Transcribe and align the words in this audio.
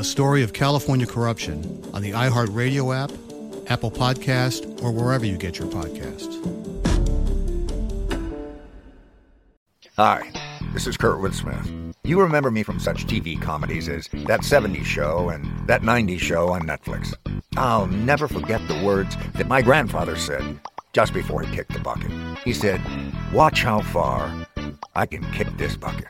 a 0.00 0.04
story 0.04 0.42
of 0.42 0.54
California 0.54 1.06
corruption 1.06 1.84
on 1.92 2.00
the 2.00 2.12
iHeartRadio 2.12 2.96
app, 2.96 3.10
Apple 3.70 3.90
Podcast, 3.90 4.82
or 4.82 4.90
wherever 4.90 5.26
you 5.26 5.36
get 5.36 5.58
your 5.58 5.68
podcasts. 5.68 6.38
Hi, 9.98 10.32
this 10.72 10.86
is 10.86 10.96
Kurt 10.96 11.34
Smith. 11.34 11.70
You 12.02 12.18
remember 12.18 12.50
me 12.50 12.62
from 12.62 12.80
such 12.80 13.06
TV 13.06 13.38
comedies 13.38 13.90
as 13.90 14.08
That 14.26 14.40
70s 14.40 14.86
Show 14.86 15.28
and 15.28 15.68
That 15.68 15.82
90s 15.82 16.18
Show 16.18 16.48
on 16.48 16.62
Netflix. 16.62 17.12
I'll 17.58 17.86
never 17.88 18.26
forget 18.26 18.66
the 18.68 18.82
words 18.82 19.14
that 19.34 19.48
my 19.48 19.60
grandfather 19.60 20.16
said 20.16 20.60
just 20.94 21.12
before 21.12 21.42
he 21.42 21.54
kicked 21.54 21.74
the 21.74 21.78
bucket. 21.78 22.10
He 22.38 22.54
said, 22.54 22.80
Watch 23.34 23.62
how 23.62 23.82
far 23.82 24.46
I 24.96 25.04
can 25.04 25.30
kick 25.32 25.48
this 25.58 25.76
bucket. 25.76 26.08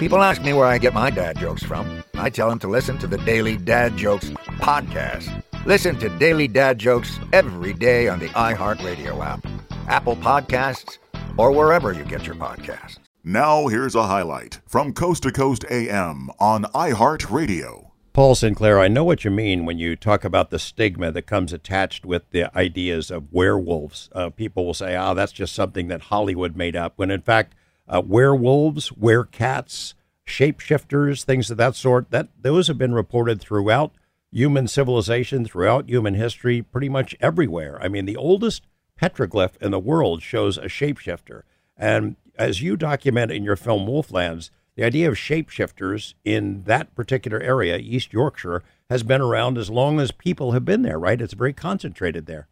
People 0.00 0.22
ask 0.22 0.40
me 0.40 0.54
where 0.54 0.64
I 0.64 0.78
get 0.78 0.94
my 0.94 1.10
dad 1.10 1.36
jokes 1.36 1.62
from. 1.62 2.02
I 2.14 2.30
tell 2.30 2.48
them 2.48 2.58
to 2.60 2.68
listen 2.68 2.96
to 3.00 3.06
the 3.06 3.18
Daily 3.18 3.58
Dad 3.58 3.98
Jokes 3.98 4.30
podcast. 4.56 5.42
Listen 5.66 5.98
to 5.98 6.08
Daily 6.18 6.48
Dad 6.48 6.78
Jokes 6.78 7.20
every 7.34 7.74
day 7.74 8.08
on 8.08 8.18
the 8.18 8.28
iHeartRadio 8.28 9.22
app, 9.22 9.46
Apple 9.88 10.16
Podcasts, 10.16 10.96
or 11.36 11.52
wherever 11.52 11.92
you 11.92 12.02
get 12.04 12.24
your 12.24 12.34
podcasts. 12.34 12.96
Now, 13.24 13.66
here's 13.66 13.94
a 13.94 14.06
highlight 14.06 14.60
from 14.66 14.94
Coast 14.94 15.24
to 15.24 15.32
Coast 15.32 15.66
AM 15.68 16.30
on 16.40 16.64
iHeartRadio. 16.64 17.90
Paul 18.14 18.34
Sinclair, 18.34 18.80
I 18.80 18.88
know 18.88 19.04
what 19.04 19.26
you 19.26 19.30
mean 19.30 19.66
when 19.66 19.78
you 19.78 19.96
talk 19.96 20.24
about 20.24 20.48
the 20.48 20.58
stigma 20.58 21.12
that 21.12 21.26
comes 21.26 21.52
attached 21.52 22.06
with 22.06 22.22
the 22.30 22.56
ideas 22.56 23.10
of 23.10 23.30
werewolves. 23.30 24.08
Uh, 24.14 24.30
people 24.30 24.64
will 24.64 24.72
say, 24.72 24.96
oh, 24.96 25.12
that's 25.12 25.30
just 25.30 25.54
something 25.54 25.88
that 25.88 26.04
Hollywood 26.04 26.56
made 26.56 26.74
up, 26.74 26.94
when 26.96 27.10
in 27.10 27.20
fact, 27.20 27.54
uh, 27.90 28.00
werewolves, 28.00 28.90
werecats, 28.90 29.94
shapeshifters, 30.26 31.24
things 31.24 31.50
of 31.50 31.56
that 31.56 31.74
sort, 31.74 32.10
that 32.10 32.28
those 32.40 32.68
have 32.68 32.78
been 32.78 32.94
reported 32.94 33.40
throughout 33.40 33.92
human 34.30 34.68
civilization, 34.68 35.44
throughout 35.44 35.88
human 35.88 36.14
history, 36.14 36.62
pretty 36.62 36.88
much 36.88 37.16
everywhere. 37.20 37.78
I 37.82 37.88
mean, 37.88 38.06
the 38.06 38.16
oldest 38.16 38.62
petroglyph 39.00 39.56
in 39.60 39.72
the 39.72 39.78
world 39.78 40.22
shows 40.22 40.56
a 40.56 40.66
shapeshifter. 40.66 41.42
And 41.76 42.16
as 42.38 42.62
you 42.62 42.76
document 42.76 43.32
in 43.32 43.42
your 43.42 43.56
film 43.56 43.86
Wolflands, 43.86 44.50
the 44.76 44.84
idea 44.84 45.08
of 45.08 45.14
shapeshifters 45.14 46.14
in 46.24 46.62
that 46.64 46.94
particular 46.94 47.40
area, 47.40 47.76
East 47.78 48.12
Yorkshire, 48.12 48.62
has 48.88 49.02
been 49.02 49.20
around 49.20 49.58
as 49.58 49.68
long 49.68 49.98
as 49.98 50.12
people 50.12 50.52
have 50.52 50.64
been 50.64 50.82
there, 50.82 50.98
right? 50.98 51.20
It's 51.20 51.34
very 51.34 51.52
concentrated 51.52 52.26
there. 52.26 52.46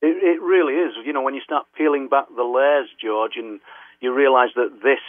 It, 0.00 0.16
it 0.22 0.40
really 0.40 0.74
is. 0.74 0.94
You 1.04 1.12
know, 1.12 1.22
when 1.22 1.34
you 1.34 1.40
start 1.42 1.66
peeling 1.76 2.08
back 2.08 2.26
the 2.34 2.42
layers, 2.42 2.88
George, 3.00 3.32
and 3.36 3.60
you 4.04 4.14
realize 4.14 4.50
that 4.54 4.80
this 4.82 5.02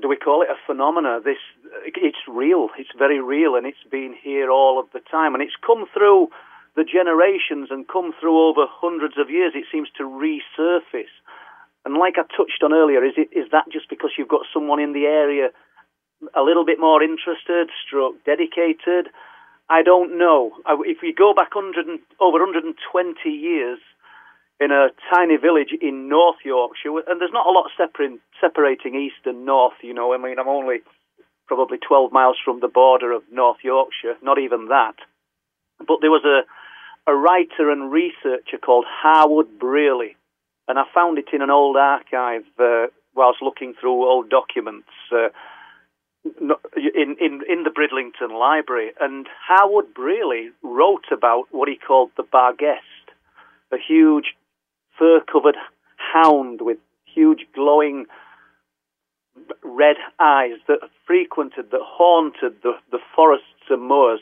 do 0.00 0.08
we 0.08 0.16
call 0.16 0.42
it 0.42 0.50
a 0.50 0.58
phenomena? 0.66 1.20
This 1.24 1.40
it's 1.86 2.20
real. 2.28 2.68
It's 2.78 2.92
very 2.98 3.20
real, 3.20 3.56
and 3.56 3.66
it's 3.66 3.84
been 3.90 4.14
here 4.22 4.50
all 4.50 4.78
of 4.78 4.86
the 4.92 5.00
time, 5.10 5.34
and 5.34 5.42
it's 5.42 5.56
come 5.64 5.86
through 5.94 6.28
the 6.76 6.84
generations 6.84 7.68
and 7.70 7.88
come 7.88 8.12
through 8.20 8.36
over 8.36 8.66
hundreds 8.68 9.16
of 9.18 9.30
years. 9.30 9.52
It 9.54 9.64
seems 9.72 9.88
to 9.96 10.04
resurface, 10.04 11.14
and 11.84 11.96
like 11.96 12.14
I 12.18 12.22
touched 12.36 12.62
on 12.62 12.72
earlier, 12.72 13.04
is 13.04 13.14
it 13.16 13.30
is 13.32 13.50
that 13.52 13.64
just 13.72 13.88
because 13.88 14.10
you've 14.18 14.28
got 14.28 14.46
someone 14.52 14.80
in 14.80 14.92
the 14.92 15.06
area 15.06 15.48
a 16.34 16.42
little 16.42 16.66
bit 16.66 16.78
more 16.78 17.02
interested, 17.02 17.70
stroke 17.86 18.24
dedicated? 18.24 19.08
I 19.70 19.82
don't 19.82 20.16
know. 20.18 20.52
If 20.84 20.98
we 21.02 21.12
go 21.12 21.34
back 21.34 21.54
100 21.54 21.86
and, 21.86 22.00
over 22.20 22.38
120 22.38 23.28
years, 23.28 23.78
in 24.60 24.70
a 24.72 24.88
tiny 25.14 25.36
village 25.36 25.70
in 25.80 26.08
North 26.08 26.38
Yorkshire, 26.44 26.90
and 27.06 27.20
there's 27.20 27.32
not 27.32 27.46
a 27.46 27.50
lot 27.50 27.70
separating, 27.76 28.18
separating 28.40 28.94
east 28.94 29.24
and 29.24 29.46
north. 29.46 29.74
You 29.82 29.94
know, 29.94 30.12
I 30.12 30.18
mean, 30.18 30.38
I'm 30.38 30.48
only 30.48 30.78
probably 31.46 31.78
12 31.78 32.12
miles 32.12 32.36
from 32.44 32.60
the 32.60 32.68
border 32.68 33.12
of 33.12 33.22
North 33.30 33.58
Yorkshire, 33.62 34.16
not 34.22 34.38
even 34.38 34.68
that. 34.68 34.96
But 35.78 35.98
there 36.00 36.10
was 36.10 36.24
a 36.24 36.42
a 37.08 37.14
writer 37.14 37.70
and 37.70 37.90
researcher 37.90 38.58
called 38.62 38.84
Harwood 38.86 39.58
Brearley, 39.58 40.16
and 40.68 40.78
I 40.78 40.82
found 40.94 41.16
it 41.16 41.28
in 41.32 41.40
an 41.40 41.50
old 41.50 41.76
archive 41.76 42.42
uh, 42.58 42.88
whilst 43.14 43.40
looking 43.40 43.72
through 43.80 44.04
old 44.06 44.28
documents. 44.28 44.88
Uh, 45.10 45.28
in, 46.76 47.16
in, 47.20 47.40
in 47.48 47.62
the 47.62 47.70
Bridlington 47.70 48.38
Library, 48.38 48.90
and 49.00 49.26
Harwood 49.46 49.94
Brearley 49.94 50.50
wrote 50.62 51.06
about 51.10 51.44
what 51.52 51.68
he 51.68 51.76
called 51.76 52.10
the 52.16 52.24
Barghest, 52.24 53.14
a 53.72 53.76
huge 53.78 54.34
fur 54.98 55.20
covered 55.20 55.56
hound 55.96 56.60
with 56.60 56.78
huge 57.04 57.46
glowing 57.54 58.06
red 59.62 59.96
eyes 60.18 60.58
that 60.66 60.80
frequented, 61.06 61.70
that 61.70 61.80
haunted 61.82 62.62
the, 62.62 62.72
the 62.90 62.98
forests 63.14 63.70
and 63.70 63.82
moors 63.82 64.20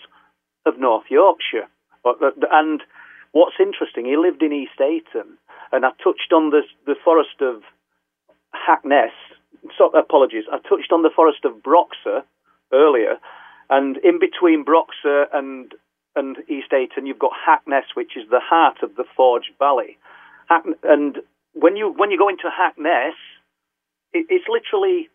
of 0.67 0.79
North 0.79 1.05
Yorkshire. 1.09 1.69
Uh, 2.05 2.13
and 2.51 2.83
what's 3.33 3.57
interesting, 3.59 4.05
he 4.05 4.17
lived 4.17 4.43
in 4.43 4.53
East 4.53 4.81
Ayton, 4.81 5.39
and 5.73 5.85
I 5.85 5.91
touched 6.03 6.33
on 6.33 6.51
the, 6.51 6.63
the 6.87 6.97
forest 7.05 7.41
of 7.41 7.63
Hackness. 8.53 9.13
So, 9.77 9.87
apologies, 9.89 10.45
I 10.51 10.59
touched 10.69 10.93
on 10.93 11.03
the 11.03 11.11
forest 11.15 11.45
of 11.45 11.63
Broxa 11.63 12.23
earlier, 12.73 13.17
and 13.69 13.97
in 13.99 14.19
between 14.19 14.65
Broxa 14.65 15.25
and 15.33 15.73
and 16.15 16.39
East 16.49 16.73
Ayton, 16.73 17.05
you've 17.05 17.19
got 17.19 17.33
Hackness, 17.45 17.85
which 17.93 18.17
is 18.17 18.25
the 18.31 18.41
heart 18.41 18.79
of 18.83 18.97
the 18.97 19.05
Forge 19.17 19.53
Valley 19.59 19.99
and 20.83 21.19
when 21.55 21.77
you 21.77 21.93
when 21.97 22.11
you 22.11 22.19
go 22.19 22.29
into 22.29 22.51
Hackness, 22.51 23.15
it, 24.13 24.27
it's 24.29 24.47
literally 24.49 25.09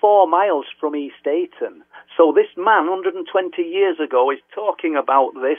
four 0.00 0.26
miles 0.28 0.66
from 0.80 0.96
East 0.96 1.26
Ayton. 1.26 1.82
So 2.16 2.32
this 2.34 2.50
man, 2.56 2.90
120 2.90 3.62
years 3.62 3.96
ago, 3.98 4.30
is 4.30 4.38
talking 4.54 4.96
about 4.96 5.32
this. 5.34 5.58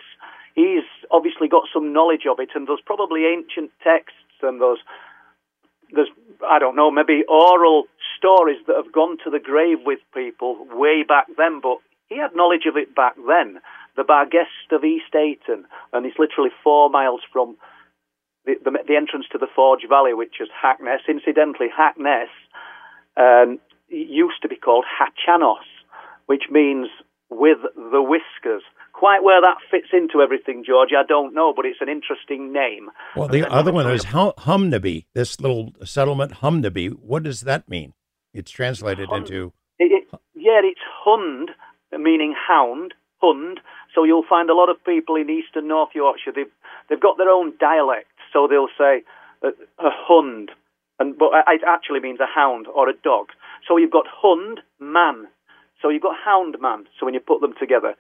He's 0.54 0.88
obviously 1.12 1.48
got 1.48 1.64
some 1.74 1.92
knowledge 1.92 2.26
of 2.30 2.40
it, 2.40 2.50
and 2.56 2.68
there's 2.68 2.84
probably 2.86 3.26
ancient 3.26 3.72
texts 3.84 4.16
and 4.42 4.62
those 4.62 4.78
there's 5.92 6.10
I 6.48 6.60
don't 6.60 6.76
know 6.76 6.92
maybe 6.92 7.24
oral 7.30 7.86
stories 8.18 8.60
that 8.68 8.76
have 8.76 8.92
gone 8.92 9.18
to 9.24 9.30
the 9.30 9.40
grave 9.40 9.80
with 9.86 10.00
people 10.14 10.68
way 10.72 11.04
back 11.04 11.28
then, 11.38 11.60
but 11.62 11.78
he 12.08 12.18
had 12.18 12.36
knowledge 12.36 12.66
of 12.68 12.78
it 12.78 12.96
back 12.96 13.16
then. 13.28 13.60
The 13.96 14.04
Barghest 14.04 14.72
of 14.72 14.84
East 14.84 15.16
Ayton, 15.16 15.66
and 15.94 16.06
it's 16.06 16.20
literally 16.20 16.52
four 16.64 16.90
miles 16.90 17.22
from 17.32 17.56
the, 18.46 18.56
the, 18.64 18.72
the 18.88 18.96
entrance 18.96 19.26
to 19.32 19.38
the 19.38 19.48
Forge 19.56 19.88
Valley, 19.88 20.14
which 20.14 20.36
is 20.42 20.50
Hackness. 20.50 21.02
Incidentally, 21.08 21.68
Hackness 21.76 22.30
um, 23.18 23.60
used 23.90 24.42
to 24.42 24.48
be 24.48 24.56
called 24.56 24.86
Hachanos, 24.86 25.66
which 26.28 26.44
means 26.52 26.88
with 27.30 27.60
the 27.76 28.02
whiskers, 28.02 28.64
Quite 28.96 29.24
where 29.24 29.42
that 29.42 29.58
fits 29.70 29.88
into 29.92 30.22
everything, 30.22 30.64
George, 30.66 30.92
I 30.98 31.04
don't 31.06 31.34
know, 31.34 31.52
but 31.54 31.66
it's 31.66 31.82
an 31.82 31.90
interesting 31.90 32.54
name. 32.54 32.90
Well, 33.14 33.28
the 33.28 33.46
other 33.52 33.74
one 33.74 33.92
is 33.92 34.06
hum- 34.06 34.32
Humnaby, 34.38 35.06
this 35.14 35.42
little 35.42 35.74
settlement, 35.84 36.36
Humnaby. 36.36 36.88
What 36.88 37.24
does 37.24 37.42
that 37.42 37.68
mean? 37.68 37.92
It's 38.34 38.50
translated 38.50 39.10
Hund. 39.10 39.28
into. 39.28 39.52
It, 39.80 39.92
it, 39.92 40.20
yeah, 40.34 40.62
it's 40.64 40.80
Hund, 41.04 41.52
meaning 41.92 42.34
hound, 42.48 42.94
Hund. 43.22 43.60
So 43.94 44.06
you'll 44.06 44.26
find 44.30 44.50
a 44.50 44.56
lot 44.56 44.70
of 44.70 44.78
people 44.86 45.18
in 45.18 45.30
eastern 45.30 45.68
North 45.68 45.90
Yorkshire, 45.94 46.32
they've, 46.34 46.52
they've 46.90 47.00
got 47.00 47.18
their 47.18 47.30
own 47.30 47.52
dialect. 47.60 48.15
So 48.36 48.48
they'll 48.52 48.68
say 48.78 49.04
a, 49.42 49.56
a 49.80 49.92
Hund, 50.08 50.52
and, 51.00 51.18
but 51.18 51.32
it 51.48 51.62
actually 51.66 52.02
means 52.02 52.20
a 52.20 52.28
hound 52.28 52.68
or 52.68 52.90
a 52.90 52.94
dog. 52.94 53.28
So 53.66 53.78
you've 53.78 53.96
got 53.96 54.08
Hund, 54.12 54.60
man. 54.78 55.28
So 55.82 55.88
you've 55.88 56.02
got 56.02 56.18
Hound 56.26 56.58
Man. 56.60 56.86
So 57.00 57.06
when 57.06 57.14
you 57.14 57.22
put 57.22 57.40
them 57.40 57.54
together, 57.58 57.96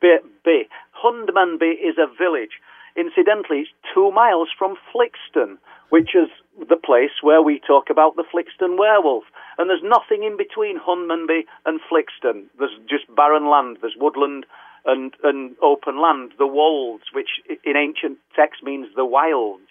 B, 0.00 0.16
B. 0.44 0.64
Hundmanby 0.92 1.72
is 1.72 1.96
a 1.96 2.06
village. 2.06 2.60
Incidentally, 2.96 3.60
it's 3.60 3.70
two 3.94 4.10
miles 4.10 4.48
from 4.58 4.76
Flixton, 4.92 5.56
which 5.88 6.14
is 6.14 6.28
the 6.68 6.76
place 6.76 7.22
where 7.22 7.40
we 7.40 7.60
talk 7.64 7.90
about 7.90 8.16
the 8.16 8.24
Flixton 8.24 8.76
werewolf. 8.78 9.24
And 9.56 9.70
there's 9.70 9.84
nothing 9.84 10.24
in 10.24 10.36
between 10.36 10.78
Hunmanby 10.78 11.46
and 11.64 11.80
Flixton. 11.88 12.46
There's 12.58 12.76
just 12.90 13.04
barren 13.14 13.48
land. 13.48 13.78
There's 13.80 13.96
woodland 13.96 14.44
and, 14.88 15.12
and 15.22 15.54
open 15.62 16.02
land. 16.02 16.32
The 16.38 16.46
wolds, 16.46 17.04
which 17.14 17.28
in 17.64 17.76
ancient 17.76 18.18
text 18.34 18.62
means 18.64 18.88
the 18.96 19.04
wilds. 19.04 19.70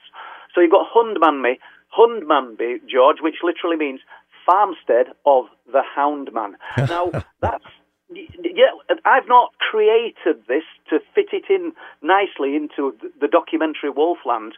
So 0.53 0.61
you've 0.61 0.71
got 0.71 0.87
Hundmanby, 0.87 1.59
Hundmanby, 1.97 2.87
George, 2.89 3.17
which 3.21 3.43
literally 3.43 3.75
means 3.75 3.99
farmstead 4.45 5.07
of 5.25 5.45
the 5.71 5.81
Houndman. 5.95 6.53
Now, 6.77 7.11
that's 7.41 7.65
yeah, 8.09 8.71
I've 9.03 9.27
not 9.27 9.51
created 9.59 10.47
this 10.47 10.63
to 10.89 10.99
fit 11.13 11.27
it 11.33 11.43
in 11.49 11.73
nicely 12.01 12.55
into 12.55 12.95
the 13.19 13.27
documentary 13.27 13.91
Wolfland. 13.91 14.51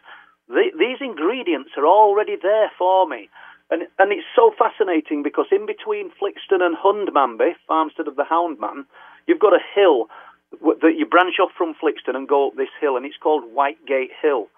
The, 0.48 0.70
these 0.78 0.98
ingredients 1.00 1.70
are 1.76 1.86
already 1.86 2.36
there 2.40 2.70
for 2.78 3.08
me. 3.08 3.28
And, 3.70 3.82
and 3.98 4.12
it's 4.12 4.26
so 4.34 4.52
fascinating 4.56 5.22
because 5.22 5.46
in 5.50 5.66
between 5.66 6.10
Flixton 6.10 6.62
and 6.62 6.76
Hundmanby, 6.76 7.54
farmstead 7.66 8.08
of 8.08 8.16
the 8.16 8.24
Houndman, 8.24 8.84
you've 9.26 9.38
got 9.38 9.52
a 9.52 9.62
hill 9.74 10.06
that 10.52 10.94
you 10.96 11.06
branch 11.06 11.34
off 11.42 11.50
from 11.56 11.74
Flixton 11.74 12.16
and 12.16 12.28
go 12.28 12.48
up 12.48 12.56
this 12.56 12.72
hill, 12.80 12.96
and 12.96 13.06
it's 13.06 13.16
called 13.22 13.44
Whitegate 13.54 14.10
Hill. 14.22 14.48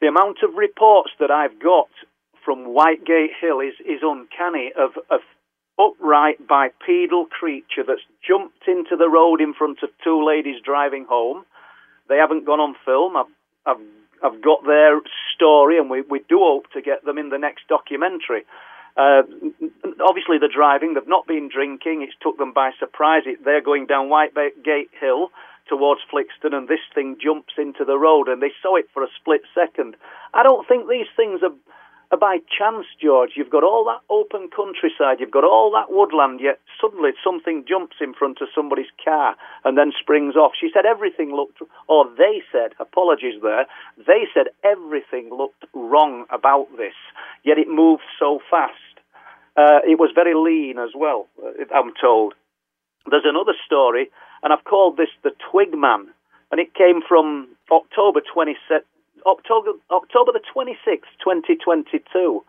The 0.00 0.08
amount 0.08 0.38
of 0.42 0.54
reports 0.54 1.10
that 1.20 1.30
I've 1.30 1.60
got 1.60 1.88
from 2.44 2.66
Whitegate 2.66 3.36
Hill 3.40 3.60
is, 3.60 3.74
is 3.84 4.00
uncanny 4.02 4.72
of, 4.76 4.92
of 5.10 5.20
upright 5.78 6.46
bipedal 6.46 7.26
creature 7.26 7.84
that's 7.86 8.04
jumped 8.26 8.66
into 8.66 8.96
the 8.96 9.08
road 9.08 9.40
in 9.40 9.54
front 9.54 9.78
of 9.82 9.90
two 10.02 10.26
ladies 10.26 10.60
driving 10.64 11.06
home. 11.08 11.44
They 12.08 12.16
haven't 12.16 12.46
gone 12.46 12.60
on 12.60 12.74
film. 12.84 13.16
I've, 13.16 13.32
I've, 13.66 13.84
I've 14.24 14.42
got 14.42 14.64
their 14.64 15.00
story, 15.34 15.78
and 15.78 15.88
we, 15.88 16.02
we 16.02 16.20
do 16.28 16.38
hope 16.38 16.70
to 16.72 16.82
get 16.82 17.04
them 17.04 17.18
in 17.18 17.28
the 17.28 17.38
next 17.38 17.68
documentary. 17.68 18.44
Uh, 18.96 19.22
obviously, 20.06 20.38
they're 20.38 20.48
driving. 20.52 20.94
They've 20.94 21.06
not 21.06 21.26
been 21.26 21.48
drinking. 21.48 22.02
It's 22.02 22.16
took 22.20 22.38
them 22.38 22.52
by 22.52 22.70
surprise. 22.78 23.22
It, 23.26 23.44
they're 23.44 23.62
going 23.62 23.86
down 23.86 24.08
Whitegate 24.08 24.90
Hill 25.00 25.30
towards 25.68 26.00
Flixton, 26.12 26.52
and 26.54 26.68
this 26.68 26.80
thing 26.94 27.16
jumps 27.22 27.54
into 27.56 27.84
the 27.84 27.96
road, 27.96 28.28
and 28.28 28.42
they 28.42 28.52
saw 28.62 28.76
it 28.76 28.88
for 28.92 29.02
a 29.02 29.08
split 29.20 29.42
second. 29.54 29.96
I 30.34 30.42
don't 30.42 30.66
think 30.66 30.88
these 30.88 31.06
things 31.16 31.40
are 31.42 31.54
by 32.18 32.38
chance, 32.50 32.86
George, 33.00 33.32
you've 33.36 33.50
got 33.50 33.62
all 33.62 33.84
that 33.84 34.02
open 34.12 34.48
countryside, 34.54 35.20
you've 35.20 35.30
got 35.30 35.44
all 35.44 35.70
that 35.70 35.94
woodland, 35.94 36.40
yet 36.42 36.58
suddenly 36.80 37.10
something 37.22 37.64
jumps 37.68 37.96
in 38.00 38.14
front 38.14 38.38
of 38.40 38.48
somebody's 38.52 38.90
car 39.04 39.36
and 39.64 39.78
then 39.78 39.92
springs 39.98 40.34
off. 40.34 40.52
She 40.60 40.70
said 40.74 40.86
everything 40.86 41.32
looked, 41.32 41.58
or 41.86 42.06
they 42.18 42.42
said, 42.50 42.72
apologies 42.80 43.40
there, 43.42 43.66
they 43.96 44.26
said 44.34 44.48
everything 44.64 45.30
looked 45.30 45.64
wrong 45.72 46.26
about 46.30 46.66
this, 46.76 46.94
yet 47.44 47.58
it 47.58 47.68
moved 47.68 48.02
so 48.18 48.40
fast. 48.50 48.74
Uh, 49.56 49.78
it 49.86 49.98
was 49.98 50.10
very 50.12 50.34
lean 50.34 50.78
as 50.78 50.90
well, 50.96 51.28
uh, 51.44 51.50
I'm 51.72 51.92
told. 52.00 52.34
There's 53.08 53.24
another 53.24 53.54
story, 53.64 54.10
and 54.42 54.52
I've 54.52 54.64
called 54.64 54.96
this 54.96 55.10
the 55.22 55.30
Twig 55.50 55.74
Man, 55.74 56.08
and 56.50 56.60
it 56.60 56.74
came 56.74 57.02
from 57.06 57.48
October 57.70 58.20
27, 58.34 58.82
October, 59.26 59.72
October 59.90 60.32
the 60.32 60.44
26th, 60.54 61.10
2022. 61.22 62.44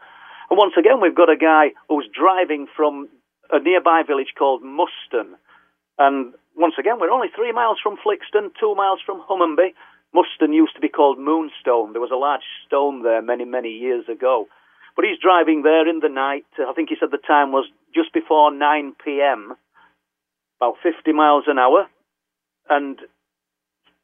And 0.50 0.58
once 0.58 0.74
again, 0.78 1.02
we've 1.02 1.16
got 1.16 1.30
a 1.30 1.38
guy 1.38 1.72
who's 1.88 2.08
driving 2.14 2.68
from 2.76 3.10
a 3.52 3.60
nearby 3.60 4.04
village 4.06 4.34
called 4.38 4.62
Muston. 4.64 5.36
And 5.98 6.34
once 6.56 6.76
again, 6.80 7.00
we're 7.00 7.12
only 7.12 7.30
three 7.36 7.52
miles 7.52 7.78
from 7.82 7.98
Flixton, 7.98 8.52
two 8.60 8.76
miles 8.76 9.00
from 9.06 9.22
Hunmanby. 9.22 9.74
Muston 10.14 10.52
used 10.52 10.76
to 10.76 10.82
be 10.82 10.90
called 10.90 11.20
Moonstone. 11.20 11.94
There 11.94 12.02
was 12.02 12.12
a 12.12 12.20
large 12.20 12.44
stone 12.68 13.04
there 13.04 13.22
many, 13.22 13.46
many 13.46 13.70
years 13.70 14.06
ago. 14.10 14.48
But 14.96 15.06
he's 15.06 15.20
driving 15.22 15.64
there 15.64 15.88
in 15.88 16.00
the 16.00 16.10
night. 16.10 16.46
I 16.60 16.74
think 16.74 16.90
he 16.90 16.96
said 17.00 17.12
the 17.12 17.18
time 17.18 17.52
was 17.52 17.66
just 17.96 18.14
before 18.14 18.54
9 18.54 18.96
p.m., 19.04 19.54
about 20.60 20.76
50 20.84 21.14
miles 21.14 21.46
an 21.48 21.58
hour. 21.58 21.88
And 22.70 23.00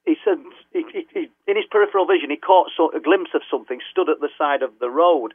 he 0.08 0.16
said 0.24 0.40
he, 0.72 1.06
he, 1.14 1.30
in 1.48 1.56
his 1.56 1.68
peripheral 1.70 2.08
vision 2.08 2.30
he 2.32 2.38
caught 2.38 2.72
so, 2.76 2.90
a 2.96 3.00
glimpse 3.00 3.32
of 3.36 3.42
something 3.52 3.80
stood 3.92 4.10
at 4.10 4.22
the 4.22 4.30
side 4.38 4.64
of 4.64 4.72
the 4.80 4.90
road, 4.90 5.34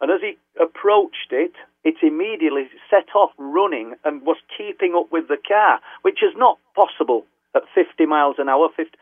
and 0.00 0.10
as 0.12 0.20
he 0.20 0.36
approached 0.60 1.32
it, 1.32 1.52
it 1.82 1.96
immediately 2.02 2.68
set 2.90 3.08
off 3.16 3.32
running 3.38 3.94
and 4.04 4.22
was 4.22 4.36
keeping 4.56 4.94
up 4.94 5.10
with 5.10 5.28
the 5.28 5.38
car, 5.40 5.80
which 6.02 6.22
is 6.22 6.36
not 6.36 6.58
possible 6.74 7.24
at 7.54 7.62
50 7.74 8.04
miles 8.04 8.36
an 8.38 8.48
hour. 8.48 8.68
50, 8.76 8.92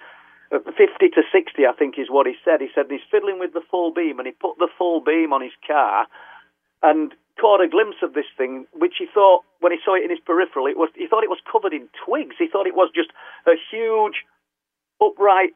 uh, 0.52 0.58
50 0.76 1.08
to 1.08 1.22
60, 1.32 1.66
I 1.66 1.72
think, 1.72 1.98
is 1.98 2.08
what 2.08 2.26
he 2.26 2.34
said. 2.44 2.60
He 2.60 2.68
said 2.74 2.86
he's 2.88 3.00
fiddling 3.10 3.40
with 3.40 3.52
the 3.54 3.66
full 3.70 3.92
beam, 3.92 4.18
and 4.18 4.26
he 4.26 4.32
put 4.32 4.58
the 4.58 4.68
full 4.78 5.00
beam 5.00 5.32
on 5.32 5.42
his 5.42 5.56
car, 5.66 6.06
and 6.82 7.12
caught 7.40 7.60
a 7.60 7.68
glimpse 7.68 7.98
of 8.02 8.14
this 8.14 8.28
thing, 8.36 8.66
which 8.72 8.94
he 8.98 9.06
thought, 9.06 9.42
when 9.60 9.72
he 9.72 9.78
saw 9.84 9.94
it 9.94 10.04
in 10.04 10.10
his 10.10 10.20
peripheral, 10.20 10.66
it 10.66 10.76
was 10.76 10.90
he 10.94 11.06
thought 11.08 11.24
it 11.24 11.30
was 11.30 11.40
covered 11.50 11.72
in 11.72 11.88
twigs. 12.04 12.36
He 12.38 12.46
thought 12.46 12.66
it 12.66 12.76
was 12.76 12.90
just 12.94 13.10
a 13.46 13.56
huge 13.70 14.22
upright, 15.02 15.50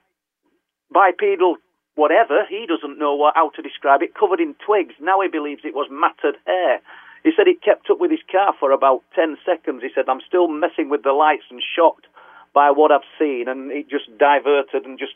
bipedal, 0.93 1.57
whatever. 1.95 2.45
He 2.49 2.67
doesn't 2.67 2.99
know 2.99 3.15
what, 3.15 3.35
how 3.35 3.51
to 3.51 3.63
describe 3.63 4.03
it, 4.03 4.15
covered 4.15 4.41
in 4.41 4.55
twigs. 4.65 4.95
Now 5.01 5.21
he 5.21 5.29
believes 5.29 5.63
it 5.65 5.75
was 5.75 5.89
matted 5.91 6.37
hair. 6.47 6.81
He 7.25 7.33
said 7.37 7.49
it 7.49 7.63
kept 7.63 7.91
up 7.91 7.99
with 7.99 8.11
his 8.11 8.23
car 8.31 8.55
for 8.59 8.71
about 8.71 9.03
10 9.15 9.37
seconds. 9.45 9.83
He 9.83 9.91
said, 9.95 10.09
I'm 10.09 10.23
still 10.27 10.49
messing 10.49 10.89
with 10.89 11.03
the 11.03 11.13
lights 11.13 11.47
and 11.51 11.61
shocked 11.61 12.07
by 12.55 12.71
what 12.71 12.93
I've 12.93 13.09
seen. 13.19 13.47
And 13.49 13.73
it 13.73 13.91
just 13.91 14.07
diverted 14.19 14.85
and 14.85 14.99
just 14.99 15.15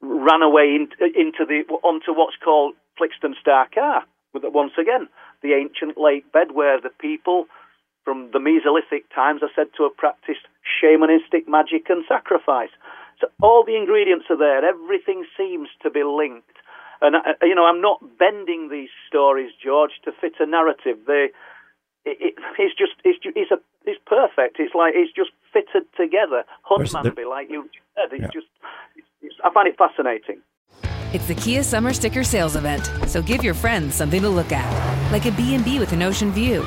ran 0.00 0.42
away 0.42 0.76
in, 0.78 0.88
into 1.16 1.44
the, 1.44 1.66
onto 1.82 2.14
what's 2.14 2.36
called 2.42 2.74
Flixton 2.98 3.34
Star 3.40 3.66
Carr. 3.74 4.04
Once 4.34 4.72
again, 4.78 5.08
the 5.42 5.54
ancient 5.54 5.98
lake 5.98 6.30
bed 6.32 6.52
where 6.52 6.80
the 6.80 6.90
people 7.00 7.46
from 8.08 8.30
the 8.32 8.38
Mesolithic 8.38 9.04
times 9.14 9.42
are 9.42 9.52
said 9.54 9.68
to 9.76 9.82
have 9.82 9.94
practiced 9.94 10.48
shamanistic 10.64 11.46
magic 11.46 11.90
and 11.90 12.08
sacrifice. 12.08 12.72
So 13.20 13.26
all 13.42 13.64
the 13.66 13.76
ingredients 13.76 14.24
are 14.30 14.38
there. 14.38 14.64
Everything 14.64 15.26
seems 15.36 15.68
to 15.82 15.90
be 15.90 16.04
linked. 16.04 16.56
And 17.02 17.16
uh, 17.16 17.36
you 17.42 17.54
know, 17.54 17.66
I'm 17.66 17.82
not 17.82 18.00
bending 18.18 18.70
these 18.70 18.88
stories, 19.06 19.52
George, 19.62 19.92
to 20.06 20.12
fit 20.18 20.40
a 20.40 20.46
narrative. 20.46 21.04
They, 21.06 21.28
it, 22.06 22.16
it, 22.18 22.34
it's 22.58 22.74
just, 22.78 22.96
it's, 23.04 23.18
it's 23.36 23.50
a, 23.50 23.60
it's 23.84 24.00
perfect. 24.06 24.56
It's 24.58 24.74
like 24.74 24.94
it's 24.96 25.12
just 25.12 25.32
fitted 25.52 25.84
together. 25.94 26.44
Hunmanby, 26.64 27.28
like 27.28 27.50
you 27.50 27.68
said, 27.94 28.08
it's 28.10 28.22
yeah. 28.22 28.28
just, 28.32 28.48
it's, 29.20 29.36
I 29.44 29.52
find 29.52 29.68
it 29.68 29.76
fascinating. 29.76 30.40
It's 31.12 31.26
the 31.26 31.34
Kia 31.34 31.62
Summer 31.62 31.92
Sticker 31.92 32.24
Sales 32.24 32.56
Event, 32.56 32.90
so 33.06 33.20
give 33.20 33.44
your 33.44 33.54
friends 33.54 33.94
something 33.94 34.22
to 34.22 34.28
look 34.28 34.52
at, 34.52 35.12
like 35.12 35.24
a 35.24 35.32
B&B 35.32 35.78
with 35.78 35.92
an 35.92 36.02
ocean 36.02 36.32
view, 36.32 36.66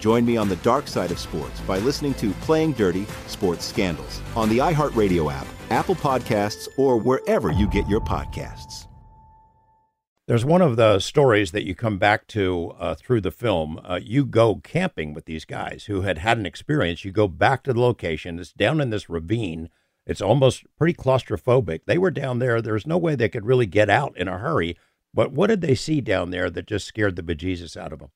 Join 0.00 0.24
me 0.24 0.38
on 0.38 0.48
the 0.48 0.56
dark 0.56 0.88
side 0.88 1.10
of 1.10 1.18
sports 1.18 1.60
by 1.60 1.78
listening 1.78 2.14
to 2.14 2.32
Playing 2.32 2.72
Dirty 2.72 3.06
Sports 3.26 3.66
Scandals 3.66 4.22
on 4.34 4.48
the 4.48 4.58
iHeartRadio 4.58 5.30
app, 5.30 5.46
Apple 5.68 5.94
Podcasts, 5.94 6.68
or 6.78 6.96
wherever 6.96 7.52
you 7.52 7.68
get 7.68 7.86
your 7.86 8.00
podcasts. 8.00 8.86
There's 10.26 10.44
one 10.44 10.62
of 10.62 10.76
the 10.76 11.00
stories 11.00 11.50
that 11.52 11.66
you 11.66 11.74
come 11.74 11.98
back 11.98 12.26
to 12.28 12.72
uh, 12.78 12.94
through 12.94 13.20
the 13.20 13.30
film. 13.30 13.78
Uh, 13.84 14.00
you 14.02 14.24
go 14.24 14.56
camping 14.56 15.12
with 15.12 15.26
these 15.26 15.44
guys 15.44 15.84
who 15.86 16.00
had 16.00 16.18
had 16.18 16.38
an 16.38 16.46
experience. 16.46 17.04
You 17.04 17.12
go 17.12 17.28
back 17.28 17.62
to 17.64 17.72
the 17.74 17.80
location. 17.80 18.38
It's 18.38 18.52
down 18.52 18.80
in 18.80 18.90
this 18.90 19.10
ravine. 19.10 19.68
It's 20.06 20.22
almost 20.22 20.64
pretty 20.78 20.94
claustrophobic. 20.94 21.80
They 21.84 21.98
were 21.98 22.10
down 22.10 22.38
there. 22.38 22.62
There's 22.62 22.86
no 22.86 22.96
way 22.96 23.16
they 23.16 23.28
could 23.28 23.44
really 23.44 23.66
get 23.66 23.90
out 23.90 24.16
in 24.16 24.28
a 24.28 24.38
hurry. 24.38 24.78
But 25.12 25.32
what 25.32 25.48
did 25.48 25.60
they 25.60 25.74
see 25.74 26.00
down 26.00 26.30
there 26.30 26.48
that 26.48 26.66
just 26.66 26.86
scared 26.86 27.16
the 27.16 27.22
bejesus 27.22 27.76
out 27.76 27.92
of 27.92 27.98
them? 27.98 28.10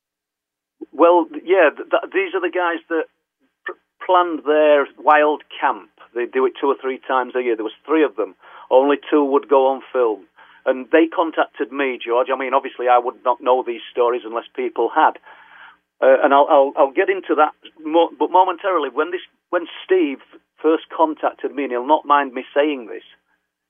Well, 0.93 1.26
yeah, 1.45 1.71
th- 1.71 1.89
th- 1.91 2.13
these 2.13 2.35
are 2.35 2.41
the 2.41 2.51
guys 2.51 2.81
that 2.89 3.05
pr- 3.65 3.79
planned 4.05 4.41
their 4.45 4.89
wild 4.99 5.43
camp. 5.61 5.91
They 6.15 6.27
do 6.27 6.47
it 6.47 6.55
two 6.61 6.69
or 6.69 6.77
three 6.81 6.99
times 7.07 7.35
a 7.37 7.43
year. 7.43 7.57
There 7.57 7.65
was 7.65 7.77
three 7.85 8.05
of 8.05 8.17
them. 8.17 8.35
Only 8.71 8.97
two 9.11 9.25
would 9.25 9.49
go 9.49 9.69
on 9.69 9.83
film. 9.93 10.27
And 10.67 10.87
they 10.91 11.07
contacted 11.07 11.71
me, 11.71 11.99
George. 12.01 12.29
I 12.33 12.39
mean, 12.39 12.55
obviously, 12.55 12.89
I 12.89 12.99
would 12.99 13.23
not 13.25 13.43
know 13.43 13.63
these 13.63 13.85
stories 13.93 14.23
unless 14.25 14.49
people 14.57 14.89
had. 14.95 15.21
Uh, 16.01 16.17
and 16.25 16.33
I'll, 16.33 16.49
I'll, 16.49 16.73
I'll 16.77 16.93
get 16.93 17.11
into 17.11 17.35
that, 17.37 17.53
more, 17.85 18.09
but 18.19 18.31
momentarily, 18.31 18.89
when 18.89 19.11
this, 19.11 19.21
when 19.51 19.67
Steve 19.85 20.19
first 20.61 20.85
contacted 20.95 21.55
me, 21.55 21.65
and 21.65 21.73
he'll 21.73 21.87
not 21.87 22.07
mind 22.07 22.33
me 22.33 22.45
saying 22.55 22.87
this, 22.87 23.05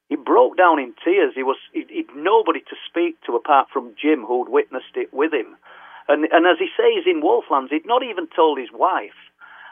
he 0.08 0.16
broke 0.16 0.56
down 0.56 0.78
in 0.78 0.94
tears. 1.04 1.32
He 1.34 1.42
was 1.42 1.56
he, 1.72 1.84
he'd 1.88 2.14
nobody 2.14 2.60
to 2.60 2.76
speak 2.88 3.16
to 3.26 3.34
apart 3.34 3.68
from 3.72 3.94
Jim, 4.00 4.22
who'd 4.22 4.48
witnessed 4.48 4.94
it 4.94 5.12
with 5.12 5.32
him. 5.32 5.56
And 6.08 6.24
and 6.30 6.46
as 6.46 6.58
he 6.58 6.68
says 6.76 7.04
in 7.06 7.22
Wolflands, 7.22 7.70
he'd 7.70 7.86
not 7.86 8.02
even 8.02 8.28
told 8.34 8.58
his 8.58 8.70
wife. 8.72 9.16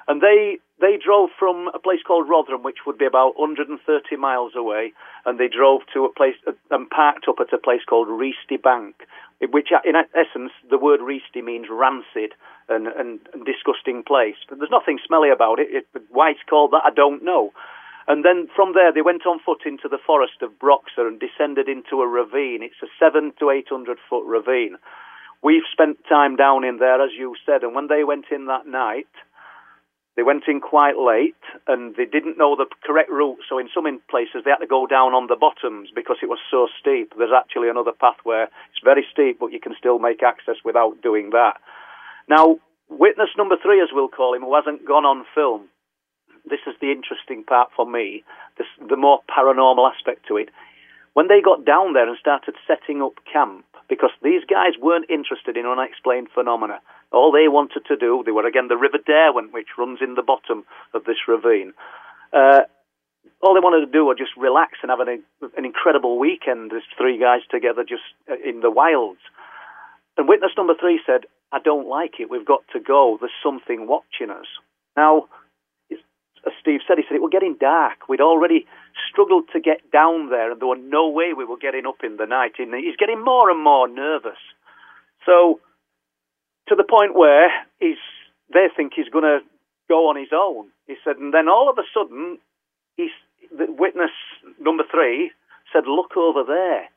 And 0.08 0.20
they 0.20 0.58
they 0.80 0.98
drove 0.98 1.30
from 1.38 1.68
a 1.74 1.78
place 1.78 2.00
called 2.06 2.28
Rotherham, 2.28 2.62
which 2.62 2.84
would 2.86 2.98
be 2.98 3.06
about 3.06 3.38
130 3.38 3.78
miles 4.16 4.52
away, 4.56 4.92
and 5.24 5.38
they 5.38 5.48
drove 5.48 5.82
to 5.94 6.04
a 6.04 6.12
place 6.12 6.34
uh, 6.46 6.52
and 6.70 6.90
parked 6.90 7.28
up 7.28 7.36
at 7.40 7.52
a 7.52 7.58
place 7.58 7.82
called 7.88 8.08
Reasty 8.08 8.60
Bank, 8.60 9.06
which 9.40 9.68
uh, 9.72 9.78
in 9.84 9.94
essence 9.94 10.52
the 10.68 10.78
word 10.78 11.00
Reasty 11.00 11.42
means 11.42 11.68
rancid 11.70 12.34
and, 12.68 12.88
and, 12.88 13.20
and 13.32 13.46
disgusting 13.46 14.02
place. 14.02 14.36
But 14.48 14.58
there's 14.58 14.74
nothing 14.74 14.98
smelly 15.06 15.30
about 15.30 15.60
it. 15.60 15.68
it. 15.70 16.02
Why 16.10 16.30
it's 16.30 16.40
called 16.48 16.72
that, 16.72 16.82
I 16.84 16.90
don't 16.90 17.22
know. 17.22 17.52
And 18.08 18.24
then 18.24 18.48
from 18.56 18.72
there, 18.74 18.92
they 18.92 19.02
went 19.02 19.26
on 19.26 19.38
foot 19.38 19.62
into 19.64 19.88
the 19.88 20.02
forest 20.04 20.42
of 20.42 20.58
Broxa 20.58 21.06
and 21.06 21.20
descended 21.20 21.68
into 21.68 22.02
a 22.02 22.08
ravine. 22.08 22.62
It's 22.62 22.82
a 22.82 22.90
seven 22.98 23.32
to 23.38 23.50
eight 23.50 23.68
hundred 23.68 23.98
foot 24.10 24.26
ravine. 24.26 24.76
We've 25.42 25.66
spent 25.72 25.98
time 26.08 26.36
down 26.36 26.64
in 26.64 26.78
there, 26.78 27.02
as 27.02 27.10
you 27.18 27.34
said, 27.44 27.62
and 27.62 27.74
when 27.74 27.88
they 27.88 28.04
went 28.04 28.26
in 28.30 28.46
that 28.46 28.66
night, 28.66 29.10
they 30.14 30.22
went 30.22 30.44
in 30.46 30.60
quite 30.60 30.98
late 30.98 31.40
and 31.66 31.96
they 31.96 32.04
didn't 32.04 32.36
know 32.36 32.54
the 32.54 32.66
correct 32.84 33.10
route. 33.10 33.38
So 33.48 33.58
in 33.58 33.68
some 33.74 33.86
places, 34.10 34.42
they 34.44 34.50
had 34.50 34.58
to 34.58 34.66
go 34.66 34.86
down 34.86 35.14
on 35.14 35.26
the 35.26 35.36
bottoms 35.40 35.88
because 35.94 36.18
it 36.22 36.28
was 36.28 36.38
so 36.50 36.68
steep. 36.78 37.14
There's 37.16 37.34
actually 37.34 37.70
another 37.70 37.92
path 37.92 38.20
where 38.22 38.44
it's 38.44 38.84
very 38.84 39.04
steep, 39.10 39.40
but 39.40 39.52
you 39.52 39.60
can 39.60 39.74
still 39.78 39.98
make 39.98 40.22
access 40.22 40.56
without 40.64 41.00
doing 41.02 41.30
that. 41.30 41.56
Now, 42.28 42.58
witness 42.88 43.30
number 43.38 43.56
three, 43.60 43.80
as 43.80 43.88
we'll 43.90 44.08
call 44.08 44.34
him, 44.34 44.42
who 44.42 44.54
hasn't 44.54 44.86
gone 44.86 45.06
on 45.06 45.24
film, 45.34 45.68
this 46.44 46.60
is 46.66 46.74
the 46.80 46.92
interesting 46.92 47.42
part 47.42 47.70
for 47.74 47.86
me, 47.86 48.22
this, 48.58 48.66
the 48.86 48.96
more 48.96 49.20
paranormal 49.30 49.90
aspect 49.90 50.28
to 50.28 50.36
it. 50.36 50.50
When 51.14 51.28
they 51.28 51.40
got 51.42 51.64
down 51.64 51.92
there 51.92 52.08
and 52.08 52.16
started 52.18 52.54
setting 52.66 53.02
up 53.02 53.14
camp, 53.30 53.64
because 53.88 54.10
these 54.22 54.42
guys 54.48 54.80
weren't 54.80 55.10
interested 55.10 55.56
in 55.56 55.66
unexplained 55.66 56.28
phenomena. 56.34 56.80
All 57.12 57.30
they 57.30 57.48
wanted 57.48 57.84
to 57.88 57.96
do, 57.96 58.22
they 58.24 58.32
were 58.32 58.46
again 58.46 58.68
the 58.68 58.76
River 58.76 58.98
Derwent, 59.04 59.52
which 59.52 59.76
runs 59.76 59.98
in 60.00 60.14
the 60.14 60.22
bottom 60.22 60.64
of 60.94 61.04
this 61.04 61.28
ravine. 61.28 61.74
Uh, 62.32 62.60
all 63.42 63.54
they 63.54 63.60
wanted 63.60 63.84
to 63.84 63.92
do 63.92 64.06
was 64.06 64.16
just 64.16 64.30
relax 64.36 64.78
and 64.82 64.90
have 64.90 65.00
an, 65.00 65.22
an 65.56 65.64
incredible 65.64 66.18
weekend. 66.18 66.70
There's 66.70 66.82
three 66.96 67.18
guys 67.18 67.40
together 67.50 67.84
just 67.84 68.02
uh, 68.30 68.36
in 68.42 68.60
the 68.60 68.70
wilds. 68.70 69.20
And 70.16 70.28
witness 70.28 70.52
number 70.56 70.74
three 70.78 71.00
said, 71.04 71.26
I 71.52 71.58
don't 71.58 71.88
like 71.88 72.14
it. 72.18 72.30
We've 72.30 72.46
got 72.46 72.62
to 72.72 72.80
go. 72.80 73.18
There's 73.20 73.32
something 73.42 73.86
watching 73.86 74.30
us. 74.30 74.46
Now, 74.96 75.28
as 76.46 76.52
Steve 76.60 76.80
said, 76.86 76.98
he 76.98 77.04
said 77.06 77.14
it 77.14 77.22
was 77.22 77.30
getting 77.32 77.56
dark. 77.58 78.08
We'd 78.08 78.20
already 78.20 78.66
struggled 79.10 79.44
to 79.52 79.60
get 79.60 79.90
down 79.92 80.30
there, 80.30 80.50
and 80.50 80.60
there 80.60 80.66
was 80.68 80.80
no 80.82 81.08
way 81.08 81.32
we 81.32 81.44
were 81.44 81.56
getting 81.56 81.86
up 81.86 82.02
in 82.02 82.16
the 82.16 82.26
night. 82.26 82.54
And 82.58 82.74
he's 82.74 82.96
getting 82.96 83.22
more 83.22 83.50
and 83.50 83.62
more 83.62 83.86
nervous. 83.86 84.40
So, 85.24 85.60
to 86.68 86.74
the 86.74 86.84
point 86.84 87.14
where 87.14 87.50
he's, 87.78 88.02
they 88.52 88.66
think 88.74 88.92
he's 88.96 89.08
going 89.08 89.24
to 89.24 89.40
go 89.88 90.08
on 90.08 90.16
his 90.16 90.32
own. 90.32 90.68
He 90.86 90.94
said, 91.04 91.16
and 91.16 91.32
then 91.32 91.48
all 91.48 91.70
of 91.70 91.78
a 91.78 91.86
sudden, 91.94 92.38
he's, 92.96 93.14
the 93.56 93.66
witness 93.68 94.10
number 94.60 94.84
three 94.90 95.30
said, 95.72 95.84
"Look 95.86 96.16
over 96.16 96.42
there." 96.44 96.88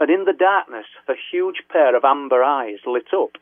And 0.00 0.08
in 0.08 0.24
the 0.24 0.32
darkness, 0.32 0.86
a 1.08 1.14
huge 1.30 1.62
pair 1.70 1.94
of 1.94 2.04
amber 2.04 2.42
eyes 2.42 2.78
lit 2.86 3.12
up. 3.12 3.36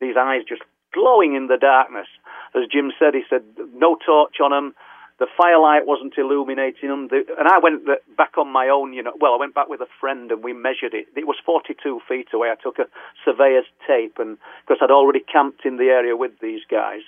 These 0.00 0.16
eyes 0.18 0.42
just 0.46 0.62
glowing 0.96 1.36
in 1.36 1.46
the 1.46 1.60
darkness. 1.60 2.08
As 2.56 2.64
Jim 2.72 2.90
said, 2.98 3.12
he 3.12 3.22
said, 3.28 3.44
no 3.74 3.96
torch 4.00 4.40
on 4.40 4.50
them. 4.50 4.74
The 5.18 5.26
firelight 5.36 5.86
wasn't 5.86 6.16
illuminating 6.16 6.88
them. 6.88 7.08
The, 7.08 7.24
and 7.38 7.48
I 7.48 7.58
went 7.58 7.84
back 8.16 8.36
on 8.36 8.48
my 8.48 8.68
own, 8.68 8.92
you 8.92 9.02
know. 9.02 9.12
Well, 9.20 9.32
I 9.32 9.40
went 9.40 9.54
back 9.54 9.68
with 9.68 9.80
a 9.80 9.92
friend 10.00 10.30
and 10.30 10.44
we 10.44 10.52
measured 10.52 10.92
it. 10.92 11.06
It 11.16 11.26
was 11.26 11.36
42 11.44 12.00
feet 12.08 12.28
away. 12.34 12.48
I 12.48 12.56
took 12.60 12.78
a 12.78 12.88
surveyor's 13.24 13.68
tape 13.86 14.16
and 14.18 14.36
because 14.64 14.80
I'd 14.82 14.90
already 14.90 15.20
camped 15.20 15.64
in 15.64 15.76
the 15.76 15.88
area 15.88 16.16
with 16.16 16.32
these 16.40 16.60
guys, 16.70 17.00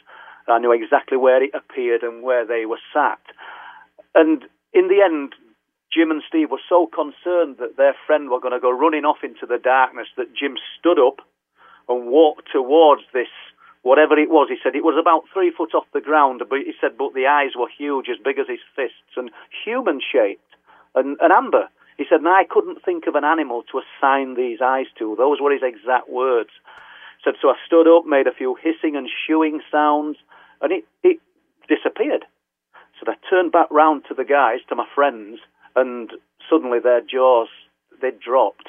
I 0.48 0.58
knew 0.58 0.72
exactly 0.72 1.18
where 1.18 1.42
it 1.42 1.50
appeared 1.54 2.02
and 2.02 2.22
where 2.22 2.46
they 2.46 2.64
were 2.64 2.80
sat. 2.92 3.20
And 4.14 4.44
in 4.72 4.88
the 4.88 5.02
end, 5.04 5.34
Jim 5.92 6.10
and 6.10 6.22
Steve 6.26 6.50
were 6.50 6.64
so 6.68 6.86
concerned 6.86 7.56
that 7.58 7.76
their 7.76 7.94
friend 8.06 8.30
were 8.30 8.40
going 8.40 8.52
to 8.52 8.60
go 8.60 8.70
running 8.70 9.04
off 9.04 9.18
into 9.22 9.46
the 9.46 9.58
darkness 9.58 10.08
that 10.16 10.34
Jim 10.34 10.56
stood 10.78 10.98
up 10.98 11.20
and 11.88 12.08
walked 12.08 12.48
towards 12.52 13.02
this 13.12 13.32
whatever 13.82 14.18
it 14.18 14.30
was. 14.30 14.48
He 14.48 14.58
said 14.62 14.74
it 14.74 14.84
was 14.84 14.98
about 14.98 15.24
three 15.32 15.50
foot 15.50 15.74
off 15.74 15.86
the 15.92 16.00
ground, 16.00 16.42
but 16.48 16.58
he 16.58 16.72
said, 16.80 16.98
but 16.98 17.14
the 17.14 17.26
eyes 17.26 17.52
were 17.56 17.68
huge, 17.68 18.08
as 18.10 18.18
big 18.22 18.38
as 18.38 18.48
his 18.48 18.62
fists, 18.74 19.16
and 19.16 19.30
human 19.64 20.00
shaped, 20.00 20.56
and, 20.94 21.16
and 21.20 21.32
amber. 21.32 21.68
He 21.96 22.04
said, 22.08 22.20
and 22.20 22.28
I 22.28 22.44
couldn't 22.48 22.84
think 22.84 23.06
of 23.06 23.16
an 23.16 23.24
animal 23.24 23.64
to 23.72 23.80
assign 23.82 24.34
these 24.34 24.60
eyes 24.62 24.86
to. 24.98 25.16
Those 25.16 25.40
were 25.40 25.52
his 25.52 25.62
exact 25.62 26.08
words. 26.08 26.50
He 27.18 27.22
said, 27.24 27.34
so 27.42 27.48
I 27.48 27.56
stood 27.66 27.88
up, 27.88 28.06
made 28.06 28.28
a 28.28 28.32
few 28.32 28.54
hissing 28.54 28.94
and 28.94 29.08
shooing 29.26 29.60
sounds, 29.70 30.16
and 30.62 30.70
it, 30.72 30.84
it 31.02 31.18
disappeared. 31.68 32.24
So 32.98 33.10
I 33.10 33.14
turned 33.28 33.52
back 33.52 33.70
round 33.70 34.04
to 34.08 34.14
the 34.14 34.24
guys, 34.24 34.60
to 34.68 34.76
my 34.76 34.86
friends, 34.94 35.38
and 35.74 36.10
suddenly 36.48 36.78
their 36.78 37.00
jaws, 37.00 37.48
they 38.00 38.10
dropped. 38.10 38.68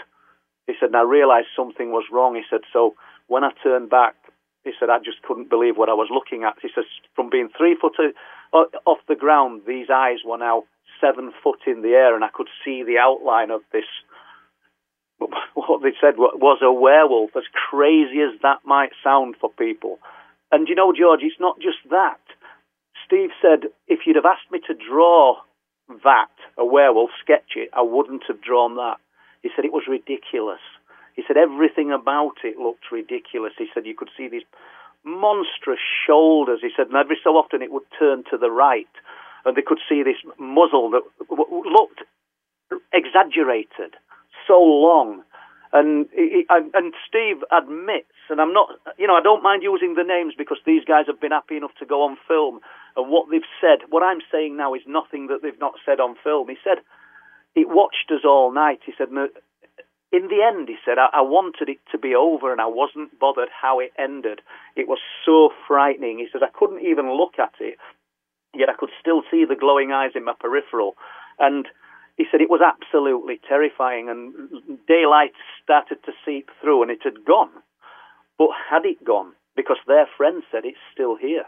He 0.67 0.73
said, 0.79 0.87
and 0.87 0.97
I 0.97 1.03
realized 1.03 1.47
something 1.55 1.91
was 1.91 2.05
wrong. 2.11 2.35
He 2.35 2.43
said, 2.49 2.61
so 2.71 2.95
when 3.27 3.43
I 3.43 3.51
turned 3.63 3.89
back, 3.89 4.15
he 4.63 4.71
said, 4.79 4.89
I 4.89 4.99
just 4.99 5.21
couldn't 5.23 5.49
believe 5.49 5.77
what 5.77 5.89
I 5.89 5.93
was 5.93 6.09
looking 6.11 6.43
at. 6.43 6.55
He 6.61 6.69
says, 6.73 6.85
from 7.15 7.29
being 7.29 7.49
three 7.57 7.77
foot 7.79 7.95
uh, 8.53 8.65
off 8.85 8.99
the 9.07 9.15
ground, 9.15 9.61
these 9.67 9.87
eyes 9.89 10.19
were 10.25 10.37
now 10.37 10.63
seven 10.99 11.31
foot 11.43 11.59
in 11.65 11.81
the 11.81 11.95
air, 11.95 12.15
and 12.15 12.23
I 12.23 12.29
could 12.33 12.49
see 12.65 12.83
the 12.83 12.97
outline 12.97 13.51
of 13.51 13.61
this 13.71 13.87
what 15.53 15.81
they 15.81 15.93
said 15.99 16.17
was 16.17 16.59
a 16.61 16.71
werewolf, 16.71 17.31
as 17.35 17.43
crazy 17.69 18.21
as 18.21 18.39
that 18.41 18.59
might 18.65 18.91
sound 19.03 19.35
for 19.39 19.49
people. 19.51 19.99
And 20.51 20.67
you 20.67 20.75
know, 20.75 20.93
George, 20.93 21.21
it's 21.23 21.39
not 21.39 21.59
just 21.59 21.77
that. 21.89 22.19
Steve 23.05 23.29
said, 23.41 23.69
if 23.87 23.99
you'd 24.05 24.15
have 24.15 24.25
asked 24.25 24.51
me 24.51 24.59
to 24.67 24.73
draw 24.73 25.35
that, 26.03 26.31
a 26.57 26.65
werewolf, 26.65 27.09
sketch 27.21 27.55
it, 27.55 27.69
I 27.73 27.81
wouldn't 27.81 28.23
have 28.27 28.41
drawn 28.41 28.75
that. 28.75 28.97
He 29.41 29.49
said 29.55 29.65
it 29.65 29.73
was 29.73 29.83
ridiculous. 29.87 30.61
He 31.19 31.25
said 31.27 31.35
everything 31.35 31.91
about 31.91 32.39
it 32.45 32.57
looked 32.57 32.93
ridiculous. 32.93 33.51
He 33.57 33.67
said 33.73 33.85
you 33.85 33.93
could 33.93 34.07
see 34.15 34.29
these 34.29 34.47
monstrous 35.03 35.83
shoulders. 36.07 36.59
He 36.61 36.69
said, 36.71 36.87
and 36.87 36.95
every 36.95 37.19
so 37.21 37.31
often 37.31 37.61
it 37.61 37.73
would 37.73 37.83
turn 37.99 38.23
to 38.31 38.37
the 38.37 38.49
right, 38.49 38.87
and 39.43 39.57
they 39.57 39.61
could 39.61 39.79
see 39.89 40.01
this 40.01 40.15
muzzle 40.39 40.89
that 40.91 41.03
looked 41.29 42.07
exaggerated, 42.93 43.99
so 44.47 44.63
long. 44.63 45.23
And 45.73 46.07
and 46.49 46.93
Steve 47.05 47.43
admits, 47.51 48.15
and 48.29 48.39
I'm 48.39 48.53
not, 48.53 48.69
you 48.97 49.05
know, 49.05 49.15
I 49.15 49.21
don't 49.21 49.43
mind 49.43 49.61
using 49.61 49.95
the 49.95 50.07
names 50.07 50.35
because 50.37 50.59
these 50.65 50.85
guys 50.85 51.03
have 51.07 51.19
been 51.19 51.35
happy 51.35 51.57
enough 51.57 51.75
to 51.79 51.85
go 51.85 52.03
on 52.03 52.15
film, 52.29 52.61
and 52.95 53.11
what 53.11 53.27
they've 53.29 53.51
said. 53.59 53.79
What 53.89 54.03
I'm 54.03 54.21
saying 54.31 54.55
now 54.55 54.73
is 54.73 54.81
nothing 54.87 55.27
that 55.27 55.41
they've 55.43 55.59
not 55.59 55.73
said 55.85 55.99
on 55.99 56.15
film. 56.23 56.47
He 56.47 56.55
said 56.63 56.79
it 57.55 57.67
watched 57.67 58.09
us 58.09 58.23
all 58.23 58.53
night. 58.53 58.79
He 58.85 58.93
said 58.97 59.09
in 60.11 60.27
the 60.27 60.41
end, 60.41 60.67
he 60.67 60.77
said, 60.83 60.97
I, 60.97 61.09
I, 61.13 61.21
wanted 61.21 61.69
it 61.69 61.77
to 61.91 61.97
be 61.97 62.15
over 62.15 62.51
and 62.51 62.59
I 62.59 62.65
wasn't 62.67 63.19
bothered 63.19 63.49
how 63.49 63.79
it 63.79 63.91
ended. 63.97 64.41
It 64.75 64.87
was 64.87 64.99
so 65.25 65.51
frightening. 65.67 66.17
He 66.17 66.27
said, 66.31 66.41
I 66.41 66.49
couldn't 66.51 66.85
even 66.85 67.15
look 67.15 67.37
at 67.37 67.53
it, 67.59 67.77
yet 68.55 68.69
I 68.69 68.73
could 68.77 68.89
still 68.99 69.21
see 69.29 69.45
the 69.45 69.55
glowing 69.55 69.91
eyes 69.91 70.11
in 70.15 70.25
my 70.25 70.33
peripheral. 70.39 70.95
And 71.37 71.67
he 72.17 72.25
said 72.29 72.41
it 72.41 72.49
was 72.49 72.61
absolutely 72.61 73.39
terrifying 73.47 74.09
and 74.09 74.49
daylight 74.87 75.33
started 75.63 76.03
to 76.05 76.11
seep 76.25 76.49
through 76.59 76.81
and 76.81 76.91
it 76.91 77.03
had 77.03 77.23
gone. 77.25 77.51
But 78.37 78.49
had 78.69 78.85
it 78.85 79.03
gone? 79.05 79.33
Because 79.55 79.77
their 79.85 80.07
friend 80.17 80.41
said 80.51 80.65
it's 80.65 80.77
still 80.91 81.17
here. 81.17 81.45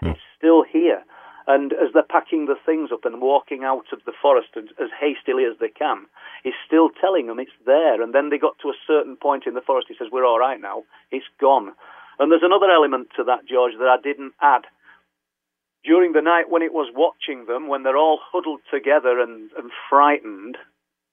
Hmm. 0.00 0.08
It's 0.08 0.20
still 0.36 0.64
here. 0.64 1.04
And 1.46 1.72
as 1.72 1.94
they're 1.94 2.02
packing 2.02 2.46
the 2.46 2.56
things 2.66 2.90
up 2.92 3.04
and 3.04 3.22
walking 3.22 3.62
out 3.62 3.86
of 3.92 4.00
the 4.04 4.12
forest 4.20 4.48
as, 4.56 4.64
as 4.80 4.90
hastily 4.98 5.44
as 5.44 5.56
they 5.60 5.68
can, 5.68 6.06
he's 6.42 6.58
still 6.66 6.90
telling 6.90 7.28
them 7.28 7.38
it's 7.38 7.54
there. 7.64 8.02
And 8.02 8.12
then 8.12 8.30
they 8.30 8.38
got 8.38 8.58
to 8.62 8.68
a 8.68 8.82
certain 8.86 9.16
point 9.16 9.46
in 9.46 9.54
the 9.54 9.60
forest. 9.60 9.86
He 9.88 9.94
says, 9.96 10.08
We're 10.10 10.26
all 10.26 10.40
right 10.40 10.60
now. 10.60 10.82
It's 11.12 11.26
gone. 11.40 11.72
And 12.18 12.32
there's 12.32 12.42
another 12.42 12.70
element 12.70 13.08
to 13.16 13.24
that, 13.24 13.46
George, 13.48 13.74
that 13.78 13.86
I 13.86 14.02
didn't 14.02 14.32
add. 14.40 14.62
During 15.84 16.14
the 16.14 16.22
night 16.22 16.50
when 16.50 16.62
it 16.62 16.72
was 16.72 16.90
watching 16.92 17.46
them, 17.46 17.68
when 17.68 17.84
they're 17.84 17.96
all 17.96 18.18
huddled 18.32 18.60
together 18.72 19.20
and, 19.20 19.50
and 19.56 19.70
frightened, 19.88 20.56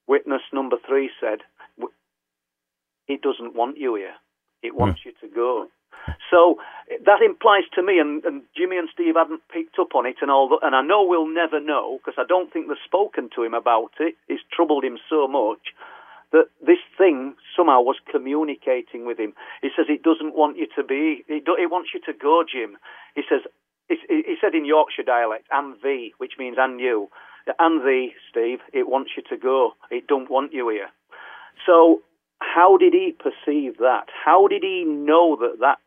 witness 0.08 0.42
number 0.52 0.78
three 0.88 1.12
said, 1.22 1.40
It 3.08 3.22
doesn't 3.22 3.56
want 3.56 3.78
you 3.78 3.96
here. 3.96 4.16
It 4.64 4.76
wants 4.76 5.02
mm. 5.02 5.06
you 5.06 5.12
to 5.22 5.36
go. 5.36 5.68
So 6.30 6.58
that 7.06 7.22
implies 7.22 7.64
to 7.76 7.84
me, 7.84 8.00
and, 8.00 8.24
and 8.26 8.42
Jimmy 8.58 8.78
and 8.78 8.90
Steve 8.94 9.16
hadn't 9.16 9.42
picked 9.50 9.80
up 9.80 9.96
on 9.96 10.06
it, 10.06 10.18
and 10.22 10.30
all, 10.30 10.60
and 10.62 10.76
I 10.76 10.82
know 10.82 11.06
we'll 11.06 11.28
never 11.28 11.60
know 11.60 12.00
because 12.00 12.18
I 12.18 12.28
don't 12.28 12.52
think 12.52 12.68
they've 12.68 12.78
spoken 12.86 13.30
to 13.36 13.44
him 13.44 13.54
about 13.54 13.94
it. 14.00 14.16
It's 14.28 14.44
troubled 14.52 14.84
him 14.84 14.98
so 15.10 15.28
much 15.28 15.74
that 16.32 16.50
this 16.66 16.82
thing 16.98 17.36
somehow 17.56 17.82
was 17.82 17.98
communicating 18.12 19.06
with 19.06 19.20
him. 19.20 19.34
He 19.62 19.70
says 19.76 19.86
it 19.88 20.04
doesn't 20.04 20.36
want 20.36 20.58
you 20.58 20.68
to 20.76 20.84
be. 20.84 21.24
It, 21.28 21.46
do, 21.46 21.56
wants 21.70 21.92
you 21.94 22.02
to 22.02 22.14
go, 22.14 22.44
Jim. 22.44 22.78
He 23.16 23.22
says. 23.30 23.42
He 23.90 24.36
said 24.42 24.56
in 24.56 24.66
Yorkshire 24.66 25.04
dialect, 25.04 25.46
"And 25.52 25.76
thee," 25.84 26.14
which 26.18 26.34
means 26.40 26.58
"and 26.58 26.80
you." 26.80 27.10
And 27.60 27.86
thee, 27.86 28.14
Steve. 28.32 28.60
It 28.72 28.88
wants 28.88 29.12
you 29.16 29.24
to 29.30 29.38
go. 29.38 29.74
It 29.92 30.08
don't 30.08 30.32
want 30.32 30.54
you 30.54 30.70
here. 30.70 30.90
So 31.66 32.02
how 32.40 32.78
did 32.78 32.94
he 32.94 33.16
perceive 33.18 33.78
that? 33.78 34.06
How 34.26 34.48
did 34.48 34.64
he 34.64 34.84
know 34.86 35.38
that 35.40 35.60
that 35.60 35.78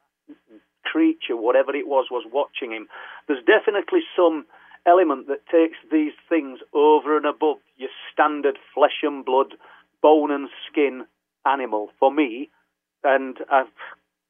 creature, 0.84 1.36
whatever 1.36 1.74
it 1.74 1.86
was, 1.86 2.06
was 2.10 2.24
watching 2.32 2.72
him? 2.72 2.88
There's 3.26 3.44
definitely 3.44 4.00
some 4.16 4.46
element 4.86 5.26
that 5.28 5.46
takes 5.50 5.78
these 5.90 6.12
things 6.28 6.60
over 6.72 7.16
and 7.16 7.26
above 7.26 7.58
your 7.76 7.90
standard 8.12 8.58
flesh 8.74 9.02
and 9.02 9.24
blood, 9.24 9.54
bone 10.02 10.30
and 10.30 10.48
skin 10.70 11.04
animal. 11.44 11.90
For 11.98 12.12
me, 12.12 12.50
and 13.04 13.36
I've, 13.50 13.66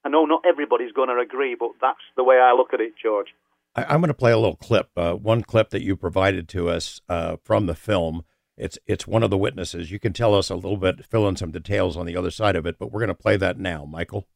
I 0.05 0.09
know 0.09 0.25
not 0.25 0.45
everybody's 0.47 0.93
going 0.93 1.09
to 1.09 1.19
agree, 1.19 1.57
but 1.59 1.71
that's 1.81 1.99
the 2.17 2.25
way 2.25 2.37
I 2.37 2.53
look 2.53 2.73
at 2.73 2.81
it, 2.81 2.95
George. 3.03 3.29
I, 3.75 3.95
am 3.95 4.01
going 4.01 4.09
to 4.09 4.15
play 4.15 4.33
a 4.33 4.39
little 4.39 4.57
clip, 4.57 4.89
uh, 4.97 5.13
one 5.15 5.43
clip 5.43 5.71
that 5.71 5.83
you 5.83 5.97
provided 5.97 6.49
to 6.51 6.71
us 6.71 7.01
uh, 7.09 7.37
from 7.43 7.67
the 7.67 7.75
film. 7.75 8.25
It's 8.57 8.79
it's 8.87 9.07
one 9.07 9.23
of 9.23 9.31
the 9.31 9.37
witnesses. 9.37 9.91
You 9.91 9.99
can 9.99 10.13
tell 10.13 10.35
us 10.35 10.49
a 10.49 10.55
little 10.55 10.79
bit, 10.79 11.05
fill 11.05 11.29
in 11.29 11.37
some 11.37 11.51
details 11.51 11.97
on 11.97 12.07
the 12.07 12.17
other 12.17 12.31
side 12.31 12.57
of 12.57 12.65
it, 12.65 12.79
but 12.79 12.91
we're 12.91 13.01
going 13.01 13.09
to 13.09 13.15
play 13.15 13.37
that 13.37 13.59
now, 13.59 13.85
Michael. 13.85 14.27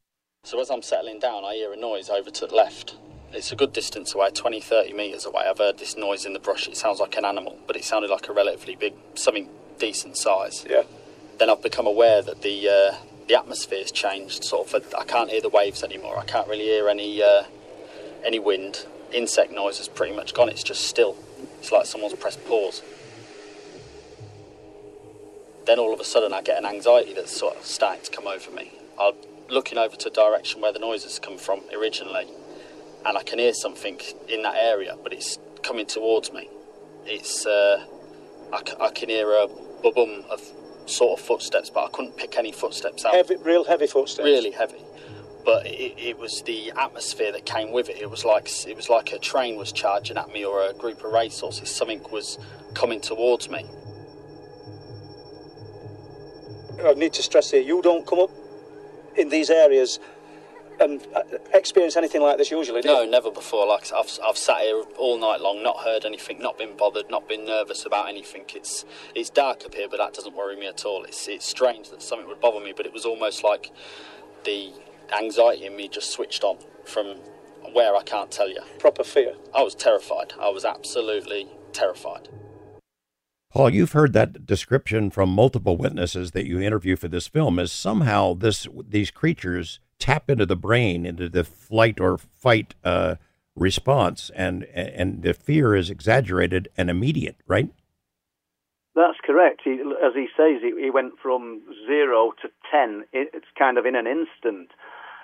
So 0.44 0.60
as 0.60 0.70
I'm 0.70 0.82
settling 0.82 1.18
down, 1.18 1.44
I 1.44 1.54
hear 1.54 1.72
a 1.72 1.76
noise 1.76 2.10
over 2.10 2.30
to 2.30 2.46
the 2.46 2.54
left. 2.54 2.96
It's 3.32 3.52
a 3.52 3.56
good 3.56 3.72
distance 3.72 4.14
away, 4.14 4.30
20, 4.30 4.60
30 4.60 4.92
metres 4.92 5.24
away. 5.24 5.44
I've 5.48 5.58
heard 5.58 5.78
this 5.78 5.96
noise 5.96 6.26
in 6.26 6.32
the 6.32 6.38
brush. 6.38 6.66
It 6.66 6.76
sounds 6.76 6.98
like 6.98 7.16
an 7.16 7.24
animal, 7.24 7.58
but 7.66 7.76
it 7.76 7.84
sounded 7.84 8.10
like 8.10 8.28
a 8.28 8.32
relatively 8.32 8.74
big, 8.74 8.94
something 9.14 9.48
decent 9.78 10.16
size. 10.16 10.66
Yeah. 10.68 10.82
Then 11.38 11.48
I've 11.48 11.62
become 11.62 11.86
aware 11.86 12.20
that 12.20 12.42
the 12.42 12.68
uh, 12.68 12.96
the 13.26 13.38
atmosphere's 13.38 13.90
changed. 13.90 14.44
Sort 14.44 14.74
of, 14.74 14.94
I 14.98 15.04
can't 15.04 15.30
hear 15.30 15.40
the 15.40 15.48
waves 15.48 15.82
anymore. 15.82 16.18
I 16.18 16.24
can't 16.24 16.48
really 16.48 16.64
hear 16.64 16.88
any 16.88 17.22
uh, 17.22 17.44
any 18.22 18.38
wind. 18.38 18.84
Insect 19.12 19.50
noise 19.50 19.78
has 19.78 19.88
pretty 19.88 20.14
much 20.14 20.34
gone. 20.34 20.50
It's 20.50 20.62
just 20.62 20.82
still. 20.82 21.16
It's 21.58 21.72
like 21.72 21.86
someone's 21.86 22.14
pressed 22.14 22.44
pause 22.44 22.82
then 25.70 25.78
all 25.78 25.94
of 25.94 26.00
a 26.00 26.04
sudden 26.04 26.32
I 26.32 26.42
get 26.42 26.58
an 26.58 26.66
anxiety 26.66 27.14
that's 27.14 27.30
sort 27.36 27.56
of 27.56 27.64
starting 27.64 28.04
to 28.04 28.10
come 28.10 28.26
over 28.26 28.50
me. 28.50 28.72
I'm 29.00 29.14
looking 29.48 29.78
over 29.78 29.94
to 29.94 30.04
the 30.10 30.14
direction 30.14 30.60
where 30.60 30.72
the 30.72 30.80
noises 30.80 31.20
come 31.20 31.38
from 31.38 31.60
originally, 31.72 32.26
and 33.06 33.16
I 33.16 33.22
can 33.22 33.38
hear 33.38 33.54
something 33.54 34.00
in 34.28 34.42
that 34.42 34.56
area, 34.56 34.96
but 35.02 35.12
it's 35.12 35.38
coming 35.62 35.86
towards 35.86 36.32
me. 36.32 36.48
It's 37.06 37.46
uh, 37.46 37.86
I, 38.52 38.58
c- 38.68 38.76
I 38.80 38.90
can 38.90 39.08
hear 39.10 39.30
a 39.32 39.46
bum 39.82 40.24
of 40.28 40.40
sort 40.86 41.18
of 41.20 41.24
footsteps, 41.24 41.70
but 41.70 41.84
I 41.84 41.88
couldn't 41.90 42.16
pick 42.16 42.36
any 42.36 42.50
footsteps 42.50 43.04
out. 43.04 43.14
Heavy, 43.14 43.36
real 43.36 43.64
heavy 43.64 43.86
footsteps. 43.86 44.24
Really 44.26 44.50
heavy. 44.50 44.82
But 45.44 45.66
it, 45.66 45.94
it 45.96 46.18
was 46.18 46.42
the 46.42 46.72
atmosphere 46.76 47.30
that 47.32 47.46
came 47.46 47.70
with 47.70 47.88
it. 47.88 47.96
It 47.96 48.10
was 48.10 48.24
like 48.24 48.50
it 48.66 48.76
was 48.76 48.90
like 48.90 49.12
a 49.12 49.18
train 49.20 49.56
was 49.56 49.70
charging 49.72 50.18
at 50.18 50.32
me, 50.32 50.44
or 50.44 50.66
a 50.68 50.74
group 50.74 51.04
of 51.04 51.12
racehorses. 51.12 51.70
Something 51.70 52.02
was 52.10 52.38
coming 52.74 53.00
towards 53.00 53.48
me, 53.48 53.64
I 56.84 56.94
need 56.94 57.12
to 57.14 57.22
stress 57.22 57.50
here, 57.50 57.60
you 57.60 57.82
don't 57.82 58.06
come 58.06 58.20
up 58.20 58.30
in 59.16 59.28
these 59.28 59.50
areas 59.50 59.98
and 60.80 61.06
uh, 61.14 61.22
experience 61.52 61.96
anything 61.96 62.22
like 62.22 62.38
this 62.38 62.50
usually, 62.50 62.80
No, 62.82 63.04
never 63.04 63.30
before. 63.30 63.66
Like 63.66 63.92
I've, 63.92 64.18
I've 64.26 64.38
sat 64.38 64.60
here 64.60 64.82
all 64.98 65.18
night 65.18 65.40
long, 65.40 65.62
not 65.62 65.80
heard 65.84 66.06
anything, 66.06 66.38
not 66.40 66.56
been 66.56 66.74
bothered, 66.76 67.10
not 67.10 67.28
been 67.28 67.44
nervous 67.44 67.84
about 67.84 68.08
anything. 68.08 68.44
It's 68.54 68.86
it's 69.14 69.28
dark 69.28 69.64
up 69.66 69.74
here, 69.74 69.88
but 69.90 69.98
that 69.98 70.14
doesn't 70.14 70.34
worry 70.34 70.56
me 70.56 70.66
at 70.66 70.86
all. 70.86 71.04
It's 71.04 71.28
it's 71.28 71.46
strange 71.46 71.90
that 71.90 72.02
something 72.02 72.26
would 72.28 72.40
bother 72.40 72.60
me, 72.60 72.72
but 72.74 72.86
it 72.86 72.94
was 72.94 73.04
almost 73.04 73.44
like 73.44 73.70
the 74.44 74.72
anxiety 75.18 75.66
in 75.66 75.76
me 75.76 75.86
just 75.88 76.10
switched 76.10 76.44
on 76.44 76.56
from 76.84 77.16
where 77.72 77.94
I 77.94 78.02
can't 78.02 78.30
tell 78.30 78.48
you. 78.48 78.62
Proper 78.78 79.04
fear. 79.04 79.34
I 79.54 79.62
was 79.62 79.74
terrified. 79.74 80.32
I 80.40 80.48
was 80.48 80.64
absolutely 80.64 81.46
terrified. 81.72 82.28
Paul, 83.50 83.70
you've 83.70 83.92
heard 83.92 84.12
that 84.12 84.46
description 84.46 85.10
from 85.10 85.28
multiple 85.28 85.76
witnesses 85.76 86.30
that 86.30 86.46
you 86.46 86.60
interview 86.60 86.94
for 86.94 87.08
this 87.08 87.26
film 87.26 87.58
is 87.58 87.72
somehow 87.72 88.34
this 88.34 88.68
these 88.88 89.10
creatures 89.10 89.80
tap 89.98 90.30
into 90.30 90.46
the 90.46 90.56
brain, 90.56 91.04
into 91.04 91.28
the 91.28 91.42
flight 91.42 91.98
or 91.98 92.16
fight 92.16 92.76
uh, 92.84 93.16
response, 93.56 94.30
and 94.36 94.64
and 94.72 95.22
the 95.22 95.34
fear 95.34 95.74
is 95.74 95.90
exaggerated 95.90 96.68
and 96.76 96.88
immediate, 96.88 97.36
right? 97.48 97.70
That's 98.94 99.18
correct. 99.24 99.62
He, 99.64 99.72
as 100.04 100.14
he 100.14 100.26
says, 100.36 100.62
he, 100.62 100.72
he, 100.80 100.90
went 100.90 101.14
from 101.22 101.62
zero 101.86 102.32
to 102.42 102.48
ten. 102.70 103.04
It's 103.12 103.46
kind 103.58 103.78
of 103.78 103.86
in 103.86 103.96
an 103.96 104.06
instant. 104.06 104.70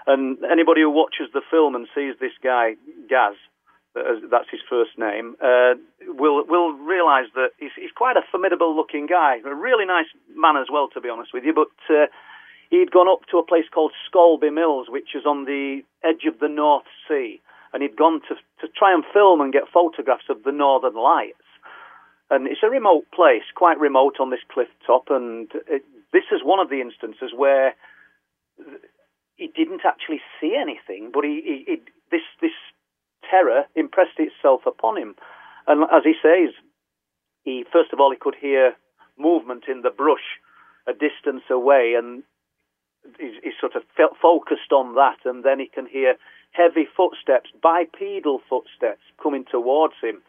And 0.06 0.38
anybody 0.50 0.82
who 0.82 0.90
watches 0.90 1.28
the 1.32 1.42
film 1.50 1.74
and 1.74 1.86
sees 1.94 2.14
this 2.20 2.32
guy 2.42 2.74
Gaz 3.08 3.34
that's 4.30 4.50
his 4.50 4.60
first 4.68 4.98
name, 4.98 5.36
uh, 5.42 5.74
will 6.06 6.44
will 6.46 6.72
realise 6.72 7.28
that 7.34 7.50
he's, 7.58 7.70
he's 7.76 7.92
quite 7.94 8.16
a 8.16 8.22
formidable 8.30 8.76
looking 8.76 9.06
guy, 9.06 9.38
a 9.44 9.54
really 9.54 9.86
nice 9.86 10.06
man 10.34 10.56
as 10.56 10.68
well, 10.70 10.88
to 10.94 11.00
be 11.00 11.08
honest 11.08 11.32
with 11.32 11.44
you. 11.44 11.54
But 11.54 11.72
uh, 11.88 12.06
he'd 12.70 12.90
gone 12.90 13.08
up 13.08 13.26
to 13.30 13.38
a 13.38 13.46
place 13.46 13.64
called 13.72 13.92
Scalby 14.08 14.52
Mills, 14.52 14.88
which 14.88 15.14
is 15.14 15.24
on 15.24 15.44
the 15.44 15.82
edge 16.04 16.24
of 16.26 16.40
the 16.40 16.48
North 16.48 16.86
Sea, 17.08 17.40
and 17.72 17.82
he'd 17.82 17.96
gone 17.96 18.20
to 18.28 18.34
to 18.60 18.72
try 18.72 18.92
and 18.92 19.04
film 19.12 19.40
and 19.40 19.52
get 19.52 19.64
photographs 19.72 20.28
of 20.28 20.42
the 20.44 20.52
Northern 20.52 20.94
Lights. 20.94 21.38
And 22.28 22.48
it's 22.48 22.62
a 22.62 22.70
remote 22.70 23.06
place, 23.14 23.44
quite 23.54 23.78
remote 23.78 24.16
on 24.18 24.30
this 24.30 24.44
cliff 24.52 24.68
top, 24.86 25.04
and 25.10 25.48
it, 25.68 25.84
this 26.12 26.24
is 26.32 26.40
one 26.42 26.58
of 26.58 26.70
the 26.70 26.80
instances 26.80 27.30
where 27.34 27.74
he 29.36 29.48
didn't 29.54 29.82
actually 29.84 30.20
see 30.40 30.56
anything, 30.60 31.10
but 31.12 31.24
he, 31.24 31.40
he, 31.44 31.64
he 31.66 31.82
this 32.10 32.26
this 32.40 32.56
terror 33.30 33.64
impressed 33.74 34.18
itself 34.18 34.62
upon 34.66 34.96
him. 34.96 35.14
And 35.66 35.82
as 35.84 36.02
he 36.04 36.14
says, 36.22 36.54
he 37.44 37.64
first 37.72 37.92
of 37.92 38.00
all 38.00 38.10
he 38.10 38.18
could 38.18 38.36
hear 38.40 38.74
movement 39.18 39.64
in 39.68 39.82
the 39.82 39.90
brush, 39.90 40.38
a 40.86 40.92
distance 40.92 41.44
away, 41.50 41.94
and 41.96 42.22
he's, 43.18 43.54
sort 43.60 43.74
of 43.74 43.82
focused 44.20 44.72
on 44.72 44.94
that, 44.94 45.18
and 45.24 45.44
then 45.44 45.58
he 45.58 45.66
can 45.66 45.86
hear 45.86 46.16
heavy 46.52 46.86
footsteps, 46.96 47.50
bipedal 47.62 48.40
footsteps 48.48 49.02
coming 49.22 49.44
towards 49.50 49.94
him. 50.02 50.22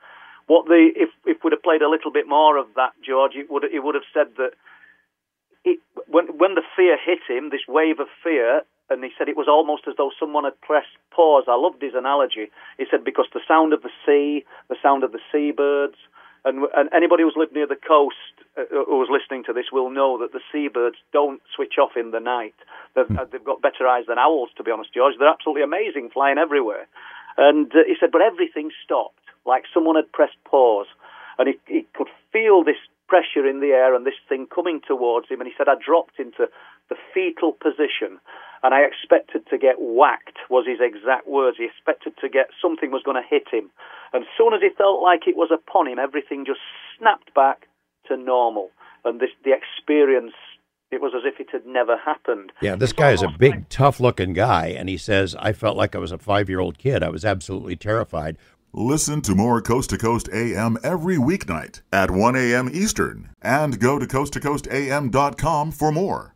What 0.47 0.65
the 0.65 0.91
if 0.95 1.09
if 1.25 1.43
we'd 1.43 1.51
have 1.51 1.63
played 1.63 1.81
a 1.81 1.89
little 1.89 2.11
bit 2.11 2.27
more 2.27 2.57
of 2.57 2.67
that, 2.75 2.93
George, 3.05 3.35
it 3.35 3.51
would 3.51 3.65
it 3.65 3.83
would 3.83 3.95
have 3.95 4.07
said 4.13 4.27
that 4.37 4.51
it, 5.65 5.79
when 6.07 6.37
when 6.37 6.55
the 6.55 6.63
fear 6.75 6.97
hit 6.97 7.19
him, 7.27 7.49
this 7.49 7.67
wave 7.67 7.99
of 7.99 8.07
fear, 8.23 8.61
and 8.89 9.03
he 9.03 9.11
said 9.17 9.27
it 9.27 9.37
was 9.37 9.47
almost 9.47 9.83
as 9.87 9.95
though 9.97 10.11
someone 10.19 10.43
had 10.43 10.59
pressed 10.61 10.95
pause. 11.11 11.45
I 11.47 11.55
loved 11.55 11.81
his 11.81 11.93
analogy. 11.93 12.51
He 12.77 12.85
said 12.89 13.03
because 13.03 13.27
the 13.33 13.41
sound 13.47 13.73
of 13.73 13.81
the 13.81 13.91
sea, 14.05 14.45
the 14.69 14.77
sound 14.81 15.03
of 15.03 15.11
the 15.11 15.19
seabirds, 15.31 15.97
and, 16.45 16.65
and 16.75 16.89
anybody 16.93 17.23
who's 17.23 17.35
lived 17.35 17.53
near 17.53 17.67
the 17.67 17.75
coast 17.75 18.15
uh, 18.57 18.63
who 18.71 18.97
was 18.97 19.09
listening 19.11 19.43
to 19.45 19.53
this 19.53 19.71
will 19.71 19.89
know 19.89 20.17
that 20.19 20.31
the 20.31 20.39
seabirds 20.51 20.95
don't 21.11 21.41
switch 21.53 21.75
off 21.81 21.91
in 21.97 22.11
the 22.11 22.19
night. 22.19 22.55
They've, 22.95 23.05
mm. 23.05 23.29
they've 23.31 23.43
got 23.43 23.61
better 23.61 23.85
eyes 23.87 24.05
than 24.07 24.17
owls, 24.17 24.49
to 24.57 24.63
be 24.63 24.71
honest, 24.71 24.93
George. 24.93 25.15
They're 25.19 25.27
absolutely 25.27 25.63
amazing, 25.63 26.09
flying 26.13 26.37
everywhere. 26.37 26.87
And 27.37 27.69
uh, 27.71 27.83
he 27.85 27.95
said, 27.99 28.11
but 28.11 28.21
everything 28.21 28.71
stopped, 28.83 29.19
like 29.45 29.63
someone 29.73 29.95
had 29.95 30.11
pressed 30.11 30.41
pause, 30.45 30.87
and 31.37 31.49
he, 31.49 31.59
he 31.67 31.85
could 31.93 32.07
feel 32.31 32.63
this 32.63 32.79
pressure 33.07 33.45
in 33.47 33.59
the 33.59 33.71
air 33.75 33.93
and 33.93 34.05
this 34.05 34.19
thing 34.27 34.47
coming 34.47 34.81
towards 34.85 35.29
him. 35.29 35.39
And 35.41 35.47
he 35.47 35.53
said, 35.57 35.67
I 35.67 35.75
dropped 35.75 36.19
into 36.19 36.49
the 36.89 36.95
fetal 37.13 37.51
position 37.51 38.19
and 38.67 38.75
I 38.75 38.81
expected 38.81 39.47
to 39.49 39.57
get 39.57 39.75
whacked, 39.79 40.39
was 40.49 40.67
his 40.67 40.79
exact 40.81 41.25
words. 41.25 41.55
He 41.57 41.63
expected 41.63 42.15
to 42.19 42.27
get 42.27 42.47
something 42.61 42.91
was 42.91 43.01
going 43.01 43.15
to 43.15 43.25
hit 43.25 43.47
him. 43.49 43.71
And 44.11 44.23
as 44.23 44.29
soon 44.37 44.53
as 44.53 44.59
he 44.59 44.67
felt 44.77 45.01
like 45.01 45.21
it 45.25 45.37
was 45.37 45.51
upon 45.53 45.87
him, 45.87 45.99
everything 45.99 46.43
just 46.45 46.59
snapped 46.99 47.33
back 47.33 47.69
to 48.09 48.17
normal. 48.17 48.71
And 49.05 49.21
this, 49.21 49.29
the 49.45 49.53
experience, 49.53 50.33
it 50.91 51.01
was 51.01 51.13
as 51.15 51.21
if 51.23 51.39
it 51.39 51.47
had 51.49 51.65
never 51.65 51.95
happened. 51.95 52.51
Yeah, 52.61 52.75
this 52.75 52.91
guy 52.91 53.11
is 53.11 53.21
a 53.21 53.29
big, 53.29 53.51
like... 53.51 53.69
tough 53.69 54.01
looking 54.01 54.33
guy. 54.33 54.65
And 54.67 54.89
he 54.89 54.97
says, 54.97 55.33
I 55.39 55.53
felt 55.53 55.77
like 55.77 55.95
I 55.95 55.99
was 55.99 56.11
a 56.11 56.17
five 56.17 56.49
year 56.49 56.59
old 56.59 56.77
kid. 56.77 57.03
I 57.03 57.09
was 57.09 57.23
absolutely 57.23 57.77
terrified. 57.77 58.35
Listen 58.73 59.21
to 59.21 59.33
more 59.33 59.61
Coast 59.61 59.91
to 59.91 59.97
Coast 59.97 60.27
AM 60.33 60.77
every 60.83 61.15
weeknight 61.15 61.83
at 61.93 62.11
1 62.11 62.35
a.m. 62.35 62.69
Eastern 62.73 63.29
and 63.41 63.79
go 63.79 63.97
to 63.97 64.05
coasttocoastam.com 64.05 65.71
for 65.71 65.93
more. 65.93 66.35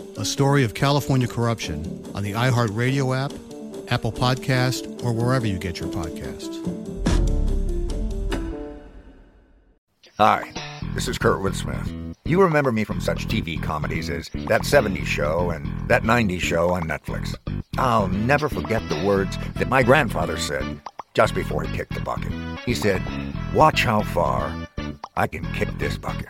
a 0.21 0.25
story 0.25 0.63
of 0.63 0.75
California 0.75 1.27
corruption 1.27 2.05
on 2.13 2.21
the 2.21 2.33
iHeartRadio 2.33 3.17
app, 3.17 3.31
Apple 3.91 4.11
Podcast, 4.11 5.03
or 5.03 5.11
wherever 5.11 5.47
you 5.47 5.57
get 5.57 5.79
your 5.79 5.89
podcasts. 5.89 6.59
Hi, 10.19 10.53
this 10.93 11.07
is 11.07 11.17
Kurt 11.17 11.55
Smith. 11.55 11.91
You 12.23 12.39
remember 12.39 12.71
me 12.71 12.83
from 12.83 13.01
such 13.01 13.27
TV 13.27 13.59
comedies 13.59 14.11
as 14.11 14.29
That 14.47 14.61
70s 14.61 15.07
Show 15.07 15.49
and 15.49 15.89
That 15.89 16.03
90s 16.03 16.39
Show 16.39 16.69
on 16.69 16.83
Netflix. 16.83 17.33
I'll 17.79 18.07
never 18.09 18.47
forget 18.47 18.87
the 18.89 19.03
words 19.03 19.39
that 19.55 19.69
my 19.69 19.81
grandfather 19.81 20.37
said 20.37 20.81
just 21.15 21.33
before 21.33 21.63
he 21.63 21.75
kicked 21.75 21.95
the 21.95 21.99
bucket. 21.99 22.31
He 22.59 22.75
said, 22.75 23.01
Watch 23.55 23.83
how 23.83 24.03
far 24.03 24.67
I 25.17 25.25
can 25.25 25.51
kick 25.53 25.69
this 25.79 25.97
bucket. 25.97 26.29